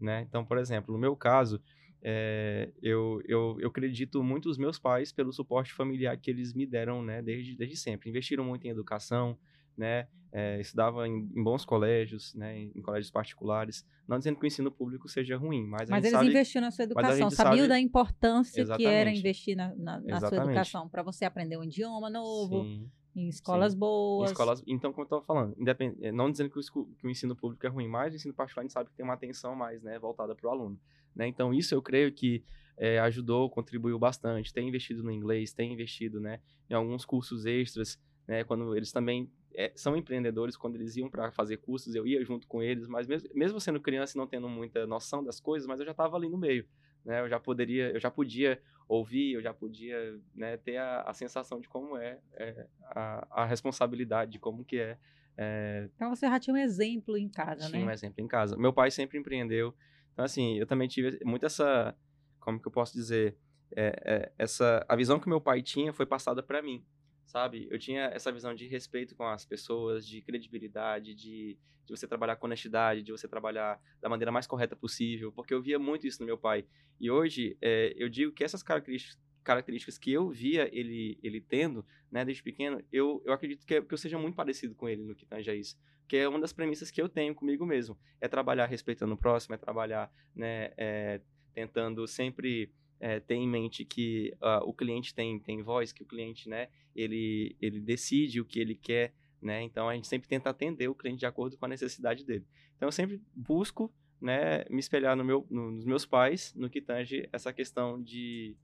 [0.00, 0.22] né?
[0.22, 1.60] Então, por exemplo, no meu caso,
[2.02, 6.66] é, eu, eu, eu acredito muito os meus pais pelo suporte familiar que eles me
[6.66, 7.22] deram, né?
[7.22, 8.10] Desde, desde sempre.
[8.10, 9.38] Investiram muito em educação,
[9.76, 10.08] né?
[10.32, 12.58] É, estudava em, em bons colégios, né?
[12.58, 13.86] Em, em colégios particulares.
[14.06, 16.28] Não dizendo que o ensino público seja ruim, mas, a Mas eles sabe...
[16.30, 19.18] investiram na sua educação, sabiam sabe- da importância que era Exatamente.
[19.20, 20.48] investir na, na- na sua Exatamente.
[20.50, 22.90] educação, para você aprender um idioma novo, Sim.
[23.14, 24.30] em escolas Em boas.
[24.30, 26.62] escolas, então, como eu estava falando, independ- eh, não dizendo que o,
[26.96, 29.04] que o ensino público é ruim, mas o ensino particular a gente sabe que tem
[29.04, 30.78] uma atenção mais né, voltada para o aluno.
[31.16, 31.26] Né?
[31.26, 32.44] Então, isso eu creio que
[32.76, 34.52] eh, ajudou, contribuiu bastante.
[34.52, 37.98] Tem investido no inglês, tem investido né, em alguns cursos extras,
[38.28, 42.22] né, quando eles também eh, são empreendedores, quando eles iam para fazer cursos, eu ia
[42.24, 45.66] junto com eles, mas mesmo, mesmo sendo criança e não tendo muita noção das coisas,
[45.66, 46.66] mas eu já estava ali no meio.
[47.04, 47.20] Né?
[47.20, 51.60] Eu já poderia, eu já podia ouvir, eu já podia né, ter a, a sensação
[51.60, 54.98] de como é, é, a, a responsabilidade, de como que é,
[55.36, 57.92] é Então você já tinha um exemplo em casa, tinha um né?
[57.92, 58.56] exemplo em casa.
[58.56, 59.74] Meu pai sempre empreendeu,
[60.16, 61.94] então assim, eu também tive muito essa,
[62.40, 63.36] como que eu posso dizer,
[63.76, 66.82] é, é, essa, a visão que meu pai tinha foi passada para mim,
[67.26, 67.68] sabe?
[67.70, 72.36] Eu tinha essa visão de respeito com as pessoas, de credibilidade, de, de você trabalhar
[72.36, 76.20] com honestidade, de você trabalhar da maneira mais correta possível, porque eu via muito isso
[76.20, 76.64] no meu pai.
[76.98, 81.86] E hoje, é, eu digo que essas características, características que eu via ele, ele tendo,
[82.10, 85.02] né, desde pequeno, eu, eu acredito que, é- que eu seja muito parecido com ele
[85.04, 85.78] no que tange a isso.
[86.08, 87.96] Que é uma das premissas que eu tenho comigo mesmo.
[88.20, 91.20] É trabalhar respeitando o próximo, é trabalhar, né, é,
[91.54, 96.06] tentando sempre é, ter em mente que ah, o cliente tem, tem voz, que o
[96.06, 100.50] cliente, né, ele, ele decide o que ele quer, né, então a gente sempre tenta
[100.50, 102.44] atender o cliente de acordo com a necessidade dele.
[102.76, 106.80] Então eu sempre busco, né, me espelhar no meu, no- nos meus pais, no que
[106.80, 108.56] tange essa questão de,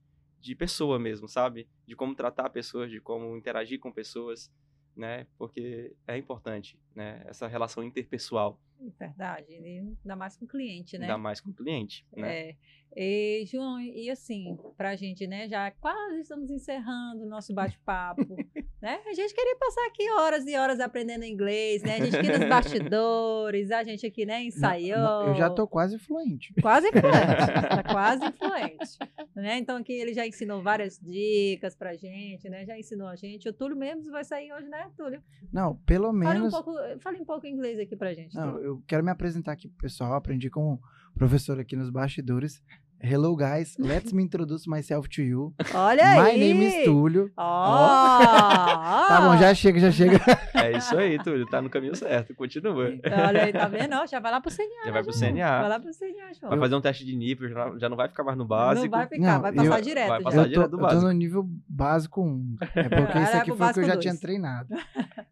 [0.43, 1.67] de pessoa mesmo, sabe?
[1.87, 4.51] De como tratar pessoas, de como interagir com pessoas,
[4.95, 5.25] né?
[5.37, 7.23] Porque é importante, né?
[7.25, 8.59] Essa relação interpessoal,
[8.99, 9.45] Verdade.
[9.49, 11.05] E ainda mais com o cliente, né?
[11.05, 12.49] ainda mais com o cliente, né?
[12.49, 12.55] É.
[12.95, 15.47] E, João, e assim, pra gente, né?
[15.47, 18.21] Já quase estamos encerrando o nosso bate-papo,
[18.83, 18.99] Né?
[19.07, 21.95] A gente queria passar aqui horas e horas aprendendo inglês, né?
[21.95, 24.97] A gente aqui nos bastidores, a gente aqui, né, ensaiou.
[24.97, 26.53] Não, não, eu já tô quase fluente.
[26.61, 28.97] Quase fluente, tá quase fluente.
[29.33, 29.59] Né?
[29.59, 32.65] Então aqui ele já ensinou várias dicas pra gente, né?
[32.65, 33.47] Já ensinou a gente.
[33.47, 35.23] O Túlio mesmo vai sair hoje, né, Túlio?
[35.49, 36.53] Não, pelo Fale um menos.
[36.53, 38.35] pouco, fale um pouco inglês aqui pra gente.
[38.35, 38.65] Não, Túlio.
[38.65, 40.13] eu quero me apresentar aqui pro pessoal.
[40.13, 40.79] Aprendi com o
[41.17, 42.61] professor aqui nos bastidores.
[43.05, 43.75] Hello, guys.
[43.79, 45.53] Let's me introduce myself to you.
[45.75, 46.39] Olha My aí!
[46.39, 47.29] name is Túlio.
[47.35, 47.83] Ó!
[49.13, 50.19] Tá bom, já chega, já chega.
[50.53, 51.45] É isso aí, Túlio.
[51.47, 52.33] Tá no caminho certo.
[52.33, 52.85] Continua.
[53.27, 53.93] Olha aí, tá vendo?
[54.07, 54.85] Já vai lá pro CNA.
[54.85, 55.31] Já vai pro João.
[55.33, 55.59] CNA.
[55.61, 56.49] Vai lá pro CNA, João.
[56.49, 58.85] Vai fazer um teste de nível, já não- já não vai ficar mais no básico.
[58.85, 60.07] Não vai ficar, Não, vai eu- passar direto.
[60.07, 60.23] vai já.
[60.23, 61.01] passar Eu tô, direto do eu tô básico.
[61.03, 62.55] no nível básico 1.
[62.75, 63.99] É porque isso aqui foi o que eu básico já dois.
[64.05, 64.75] tinha treinado.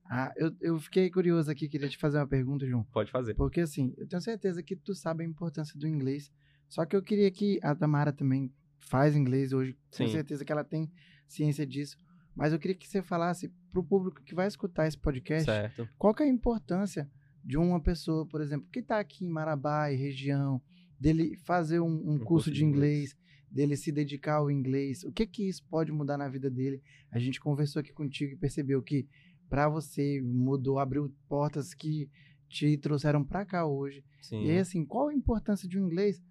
[0.09, 2.85] Ah, eu, eu fiquei curioso aqui, queria te fazer uma pergunta, João.
[2.91, 3.33] Pode fazer.
[3.33, 6.29] Porque assim, eu tenho certeza que tu sabe a importância do inglês.
[6.71, 8.49] Só que eu queria que a Tamara também
[8.79, 9.77] faz inglês hoje.
[9.91, 10.07] Sim.
[10.07, 10.89] certeza que ela tem
[11.27, 11.97] ciência disso.
[12.33, 15.87] Mas eu queria que você falasse pro público que vai escutar esse podcast, Certo.
[15.97, 17.11] qual que é a importância
[17.43, 20.61] de uma pessoa, por exemplo, que está aqui em Marabá e região,
[20.97, 23.17] dele fazer um, um curso, de inglês,
[23.51, 26.81] dele se dedicar ao inglês, o que que isso pode mudar na vida dele?
[27.11, 29.09] A gente conversou aqui contigo e percebeu que
[29.49, 32.09] para você mudou, abriu portas que
[32.47, 34.05] te trouxeram para cá hoje.
[34.21, 34.45] Sim.
[34.45, 36.21] E aí, assim, qual a importância de um inglês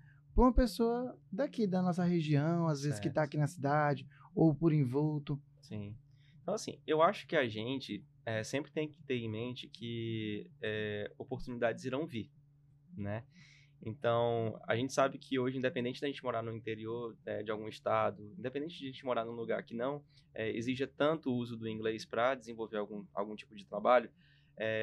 [0.40, 4.54] para uma pessoa daqui da nossa região, às vezes que está aqui na cidade ou
[4.54, 5.38] por envolto?
[5.60, 5.94] Sim.
[6.40, 10.50] Então, assim, eu acho que a gente eh, sempre tem que ter em mente que
[10.62, 12.30] eh, oportunidades irão vir,
[12.96, 13.22] né?
[13.82, 17.68] Então, a gente sabe que hoje, independente da gente morar no interior eh, de algum
[17.68, 20.02] estado, independente de a gente morar num lugar que não
[20.34, 24.08] exija tanto o uso do inglês para desenvolver algum, algum tipo de trabalho,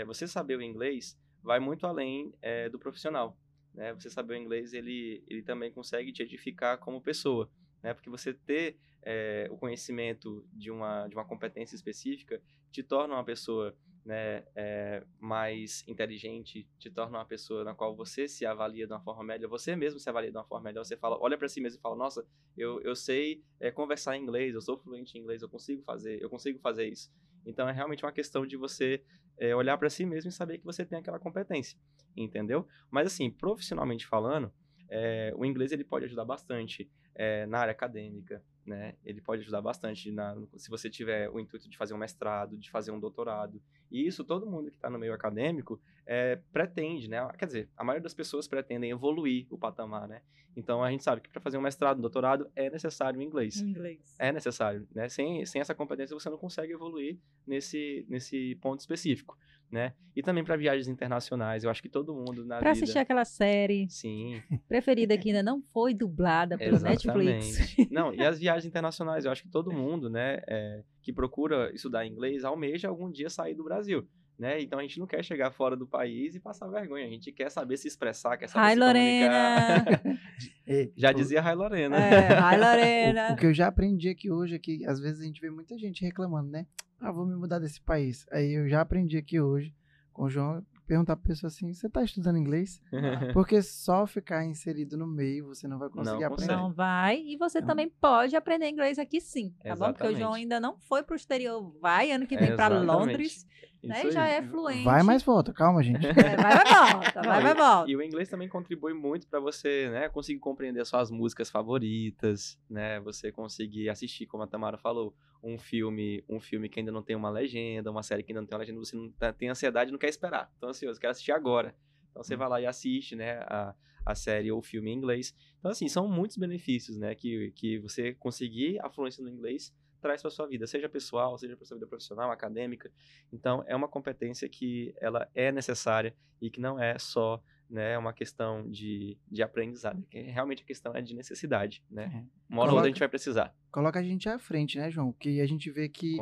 [0.06, 2.34] você saber o inglês vai muito além
[2.70, 3.38] do profissional,
[3.78, 3.94] né?
[3.94, 7.50] Você saber o inglês, ele, ele também consegue te edificar como pessoa,
[7.82, 7.94] né?
[7.94, 13.24] Porque você ter é, o conhecimento de uma, de uma competência específica te torna uma
[13.24, 18.94] pessoa né, é, mais inteligente, te torna uma pessoa na qual você se avalia de
[18.94, 21.50] uma forma melhor, você mesmo se avalia de uma forma melhor, você fala, olha para
[21.50, 22.26] si mesmo e fala, nossa,
[22.58, 26.22] eu, eu sei é, conversar em inglês, eu sou fluente em inglês, eu consigo fazer,
[26.22, 27.12] eu consigo fazer isso.
[27.48, 29.02] Então é realmente uma questão de você
[29.38, 31.80] é, olhar para si mesmo e saber que você tem aquela competência,
[32.16, 32.68] entendeu?
[32.92, 34.52] Mas assim, profissionalmente falando,
[34.90, 38.96] é, o inglês ele pode ajudar bastante é, na área acadêmica, né?
[39.04, 42.70] Ele pode ajudar bastante na, se você tiver o intuito de fazer um mestrado, de
[42.70, 43.62] fazer um doutorado.
[43.90, 47.26] E isso todo mundo que está no meio acadêmico é, pretende, né?
[47.38, 50.22] Quer dizer, a maioria das pessoas pretendem evoluir o patamar, né?
[50.56, 53.62] Então a gente sabe que para fazer um mestrado, um doutorado é necessário o inglês.
[53.62, 54.16] Inglês.
[54.20, 55.08] É necessário, né?
[55.08, 59.38] Sem, sem essa competência você não consegue evoluir nesse, nesse ponto específico,
[59.72, 59.94] né?
[60.16, 62.84] E também para viagens internacionais, eu acho que todo mundo na Pra vida...
[62.84, 67.76] assistir aquela série Sim, preferida que ainda não foi dublada pelo Netflix.
[67.92, 72.06] Não, e as viagens internacionais, eu acho que todo mundo, né, é, que procura estudar
[72.06, 74.08] inglês, almeja algum dia sair do Brasil.
[74.38, 74.62] Né?
[74.62, 77.06] Então a gente não quer chegar fora do país e passar vergonha.
[77.06, 79.84] A gente quer saber se expressar, quer saber Hi, se Lorena!
[79.98, 80.92] comunicar.
[80.96, 81.98] Já o- dizia Hi Lorena.
[81.98, 83.34] É, hi, O, Lorena!
[83.34, 85.76] o que eu já aprendi aqui hoje é que às vezes a gente vê muita
[85.78, 86.68] gente reclamando, né?
[87.00, 88.26] Ah, vou me mudar desse país.
[88.32, 89.74] Aí eu já aprendi aqui hoje
[90.14, 92.82] com o João perguntar pra pessoa assim: você tá estudando inglês?
[93.34, 96.56] Porque só ficar inserido no meio você não vai conseguir Não aprender.
[96.56, 97.22] Não vai.
[97.22, 97.68] E você Não.
[97.68, 99.92] também pode aprender inglês aqui sim, tá bom?
[99.94, 100.42] Porque o João Exatamente.
[100.44, 101.76] ainda não foi pro exterior.
[101.82, 102.86] Vai ano que vem pra Exatamente.
[102.88, 103.48] Londres,
[103.84, 104.02] né?
[104.02, 104.12] aí.
[104.12, 104.84] Já é fluente.
[104.84, 106.06] Vai, mas volta, calma, gente.
[106.06, 107.22] É, vai, vai, volta.
[107.22, 107.92] Vai, e- vai, volta.
[107.92, 113.00] E o inglês também contribui muito para você, né, conseguir compreender suas músicas favoritas, né,
[113.00, 117.16] você conseguir assistir, como a Tamara falou, um filme, um filme que ainda não tem
[117.16, 119.90] uma legenda, uma série que ainda não tem uma legenda, você não tá- tem ansiedade
[119.90, 120.52] e não quer esperar.
[120.58, 121.76] Então ansioso, quero assistir agora.
[122.12, 123.76] Então você vai lá e assiste, né, a,
[124.06, 125.36] a série ou o filme em inglês.
[125.60, 130.22] Então assim, são muitos benefícios, né, que, que você conseguir a fluência no inglês traz
[130.22, 132.92] para sua vida, seja pessoal, seja para sua vida profissional, acadêmica.
[133.32, 138.14] Então é uma competência que ela é necessária e que não é só né, uma
[138.14, 142.26] questão de, de aprendizado, que realmente a questão é de necessidade, né?
[142.50, 145.12] Uma hora outra a Coloca- gente vai precisar, Coloca a gente à frente, né, João?
[145.12, 146.18] Que a gente vê que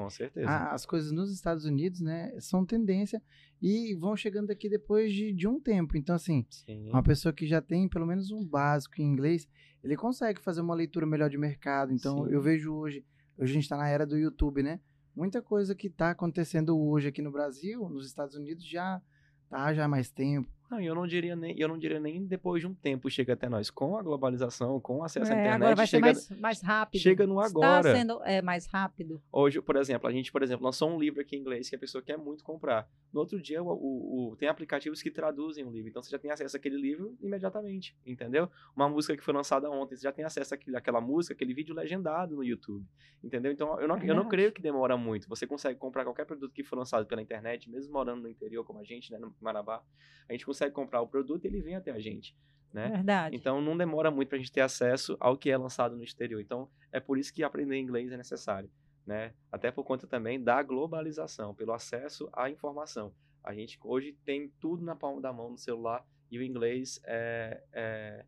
[0.47, 3.21] a- as coisas nos Estados Unidos, né, são tendência
[3.61, 5.95] e vão chegando aqui depois de, de um tempo.
[5.95, 9.47] Então, assim, Sim, uma pessoa que já tem pelo menos um básico em inglês,
[9.83, 11.93] ele consegue fazer uma leitura melhor de mercado.
[11.93, 12.31] Então, Sim.
[12.33, 13.05] eu vejo hoje,
[13.37, 14.79] hoje a gente está na era do YouTube, né?
[15.15, 19.01] Muita coisa que está acontecendo hoje aqui no Brasil, nos Estados Unidos, já
[19.49, 20.54] tá já há mais tempo.
[20.69, 23.47] Não, eu não diria nem, eu não diria nem depois de um tempo chega até
[23.47, 23.69] nós.
[23.69, 27.01] Com a globalização, com o acesso à É, internet, agora vai chega, mais, mais rápido.
[27.01, 27.89] chega no agora.
[27.89, 29.21] Está sendo é, mais rápido.
[29.31, 31.79] Hoje, por exemplo, a gente, por exemplo, lançou um livro aqui em inglês que a
[31.79, 32.89] pessoa quer muito comprar.
[33.13, 35.89] No outro dia, o, o- o- tem aplicativos que traduzem o livro.
[35.89, 38.49] Então, você já tem acesso àquele livro imediatamente, entendeu?
[38.75, 41.75] Uma música que foi lançada ontem, você já tem acesso àquele, àquela música, aquele vídeo
[41.75, 42.85] legendado no YouTube,
[43.23, 43.51] entendeu?
[43.51, 45.29] Então, eu não, eu não creio que demora muito.
[45.29, 48.79] Você consegue comprar qualquer produto que for lançado pela internet, mesmo morando no interior como
[48.79, 49.81] a gente, né, no Marabá.
[50.27, 52.35] A gente consegue comprar o produto e ele vem até a gente,
[52.73, 52.89] né?
[52.89, 53.35] Verdade.
[53.35, 56.41] Então não demora muito para a gente ter acesso ao que é lançado no exterior.
[56.41, 58.69] Então é por isso que aprender inglês é necessário,
[59.05, 59.33] né?
[59.51, 63.13] Até por conta também da globalização, pelo acesso à informação.
[63.43, 67.61] A gente hoje tem tudo na palma da mão no celular e o inglês é,
[67.71, 68.25] é-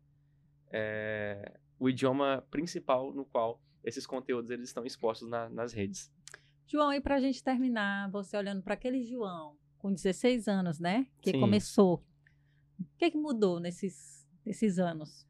[0.70, 6.10] é o idioma principal no qual esses conteúdos eles estão expostos na- nas redes.
[6.66, 11.06] João, e para a gente terminar, você olhando para aquele João com 16 anos, né?
[11.22, 11.40] Que Sim.
[11.40, 12.04] começou.
[12.80, 15.26] O que, é que mudou nesses, nesses anos?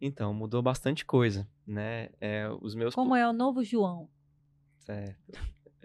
[0.00, 2.10] Então mudou bastante coisa, né?
[2.20, 4.08] É, os meus Como é o novo João?
[4.78, 5.40] Certo.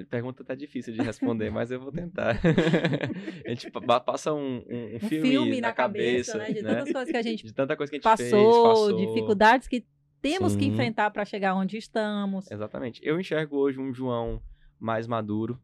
[0.09, 2.35] Pergunta tá difícil de responder, mas eu vou tentar.
[3.45, 6.51] a gente pa- passa um, um- um Um filme, na, cabeça, né?
[6.51, 6.75] De né?
[6.75, 8.95] tantas coisas que a gente De tanta coisa que a gente passou, fez, passou.
[8.97, 9.85] dificuldades que
[10.21, 10.71] temos que Sim.
[10.71, 12.49] enfrentar para chegar onde estamos.
[12.49, 13.01] Exatamente.
[13.03, 14.41] Eu enxergo hoje um João
[14.79, 15.61] mais maduro,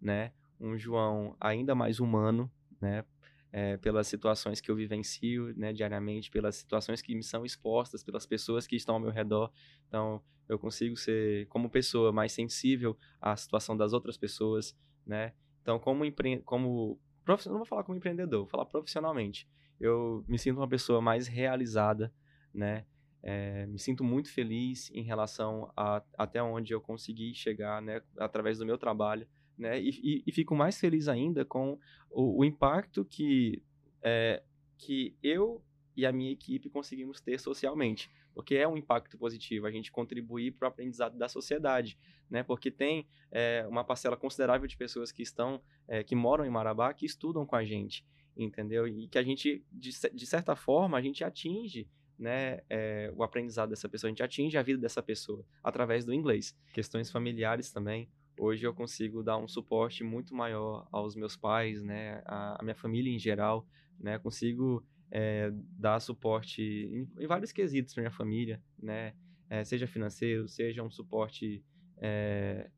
[0.00, 0.32] né?
[0.60, 2.50] Um João ainda mais humano,
[2.80, 3.04] né?
[3.50, 8.26] É, pelas situações que eu vivencio, né, diariamente, pelas situações que me são expostas, pelas
[8.26, 9.50] pessoas que estão ao meu redor.
[9.86, 14.76] Então, eu consigo ser, como pessoa, mais sensível à situação das outras pessoas,
[15.06, 15.32] né?
[15.62, 16.42] Então, como empre...
[16.44, 19.48] como não vou falar como empreendedor, vou falar profissionalmente.
[19.78, 22.12] Eu me sinto uma pessoa mais realizada,
[22.52, 22.86] né?
[23.22, 28.58] É, me sinto muito feliz em relação a até onde eu consegui chegar, né, através
[28.58, 29.26] do meu trabalho,
[29.58, 31.78] né, e, e- e fico mais feliz ainda com
[32.10, 33.62] o, o impacto que
[34.02, 34.42] é,
[34.76, 35.62] que eu
[35.96, 40.52] e a minha equipe conseguimos ter socialmente, porque é um impacto positivo a gente contribuir
[40.52, 41.98] para o aprendizado da sociedade,
[42.30, 46.50] né, porque tem é, uma parcela considerável de pessoas que estão é, que moram em
[46.50, 48.06] Marabá que estudam com a gente,
[48.36, 48.86] entendeu?
[48.86, 51.88] E que a gente de, de certa forma a gente atinge
[52.18, 56.12] né, é, o aprendizado dessa pessoa, a gente atinge a vida dessa pessoa através do
[56.12, 56.56] inglês.
[56.72, 58.08] Questões familiares também.
[58.38, 63.12] Hoje eu consigo dar um suporte muito maior aos meus pais, né, à, minha família
[63.12, 63.66] em geral,
[63.98, 69.14] né, consigo é, dar suporte em, em vários quesitos para minha família, né,
[69.50, 71.64] é, seja financeiro, seja um suporte
[72.00, 72.70] é,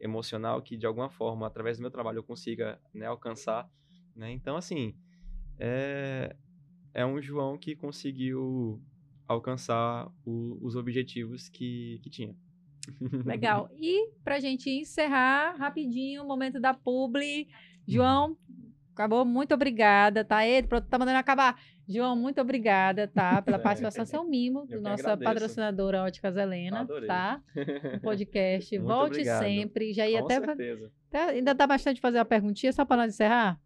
[0.00, 3.70] emocional que de alguma forma através do meu trabalho eu consiga né, alcançar,
[4.14, 4.96] né, então assim
[5.58, 6.34] é,
[6.92, 8.82] é um João que conseguiu
[9.28, 12.36] alcançar o- os objetivos que, que tinha.
[13.24, 13.68] Legal.
[13.78, 17.48] E pra gente encerrar rapidinho o momento da publi.
[17.86, 18.36] João,
[18.92, 19.24] acabou.
[19.24, 20.46] Muito obrigada, tá?
[20.46, 21.56] Ele pronto, tá mandando acabar.
[21.88, 23.40] João, muito obrigada, tá?
[23.42, 23.60] Pela É.
[23.60, 24.24] participação.
[24.24, 25.24] Um mimo do nossa agradeço.
[25.34, 27.06] patrocinadora Óticas Helena, Adorei.
[27.06, 27.40] tá?
[27.94, 28.76] Um podcast.
[28.80, 29.42] Volte obrigado.
[29.44, 29.92] sempre.
[29.92, 30.40] Já ia Com até.
[30.40, 30.90] certeza.
[31.08, 33.60] até- Ainda dá bastante fazer uma perguntinha, só para nós encerrar.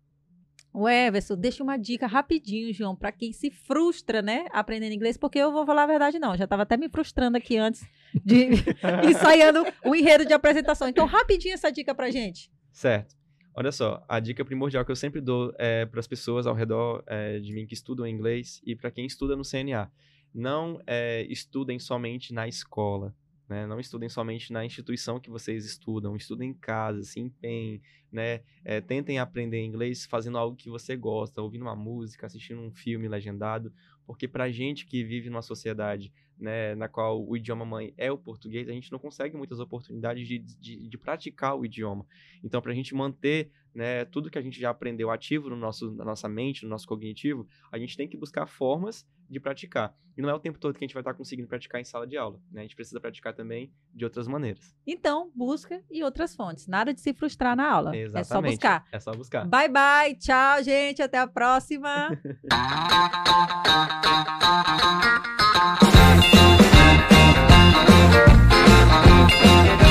[0.72, 5.38] O Everson, deixa uma dica rapidinho, João, para quem se frustra, né, aprendendo inglês, porque
[5.38, 6.36] eu vou falar a verdade, não.
[6.36, 7.84] Já estava até me frustrando aqui antes
[8.24, 8.50] de
[9.08, 10.88] ensaiando o enredo de apresentação.
[10.88, 12.50] Então, rapidinho essa dica pra gente.
[12.72, 13.16] Certo.
[13.52, 17.02] Olha só, a dica primordial que eu sempre dou é para as pessoas ao redor
[17.06, 19.90] é, de mim que estudam inglês e para quem estuda no CNA.
[20.32, 23.12] Não é, estudem somente na escola,
[23.50, 23.66] né?
[23.66, 26.14] Não estudem somente na instituição que vocês estudam.
[26.14, 27.82] Estudem em casa, se empenhem,
[28.12, 28.42] né?
[28.64, 33.08] É, tentem aprender inglês fazendo algo que você gosta, ouvindo uma música, assistindo um filme
[33.08, 33.72] legendado,
[34.06, 38.16] porque para gente que vive numa sociedade né, na qual o idioma mãe é o
[38.16, 42.06] português, a gente não consegue muitas oportunidades de, de, de praticar o idioma.
[42.42, 44.04] Então, para a gente manter né?
[44.04, 47.46] Tudo que a gente já aprendeu ativo no nosso, na nossa mente, no nosso cognitivo,
[47.70, 49.94] a gente tem que buscar formas de praticar.
[50.16, 52.06] E não é o tempo todo que a gente vai estar conseguindo praticar em sala
[52.06, 52.60] de aula, né?
[52.60, 54.76] A gente precisa praticar também de outras maneiras.
[54.86, 56.66] Então, busca e outras fontes.
[56.66, 57.96] Nada de se frustrar na aula.
[57.96, 58.20] Exatamente.
[58.20, 58.86] É só buscar.
[58.92, 59.46] É só buscar.
[59.46, 60.16] Bye, bye.
[60.16, 61.00] Tchau, gente.
[61.00, 62.10] Até a próxima.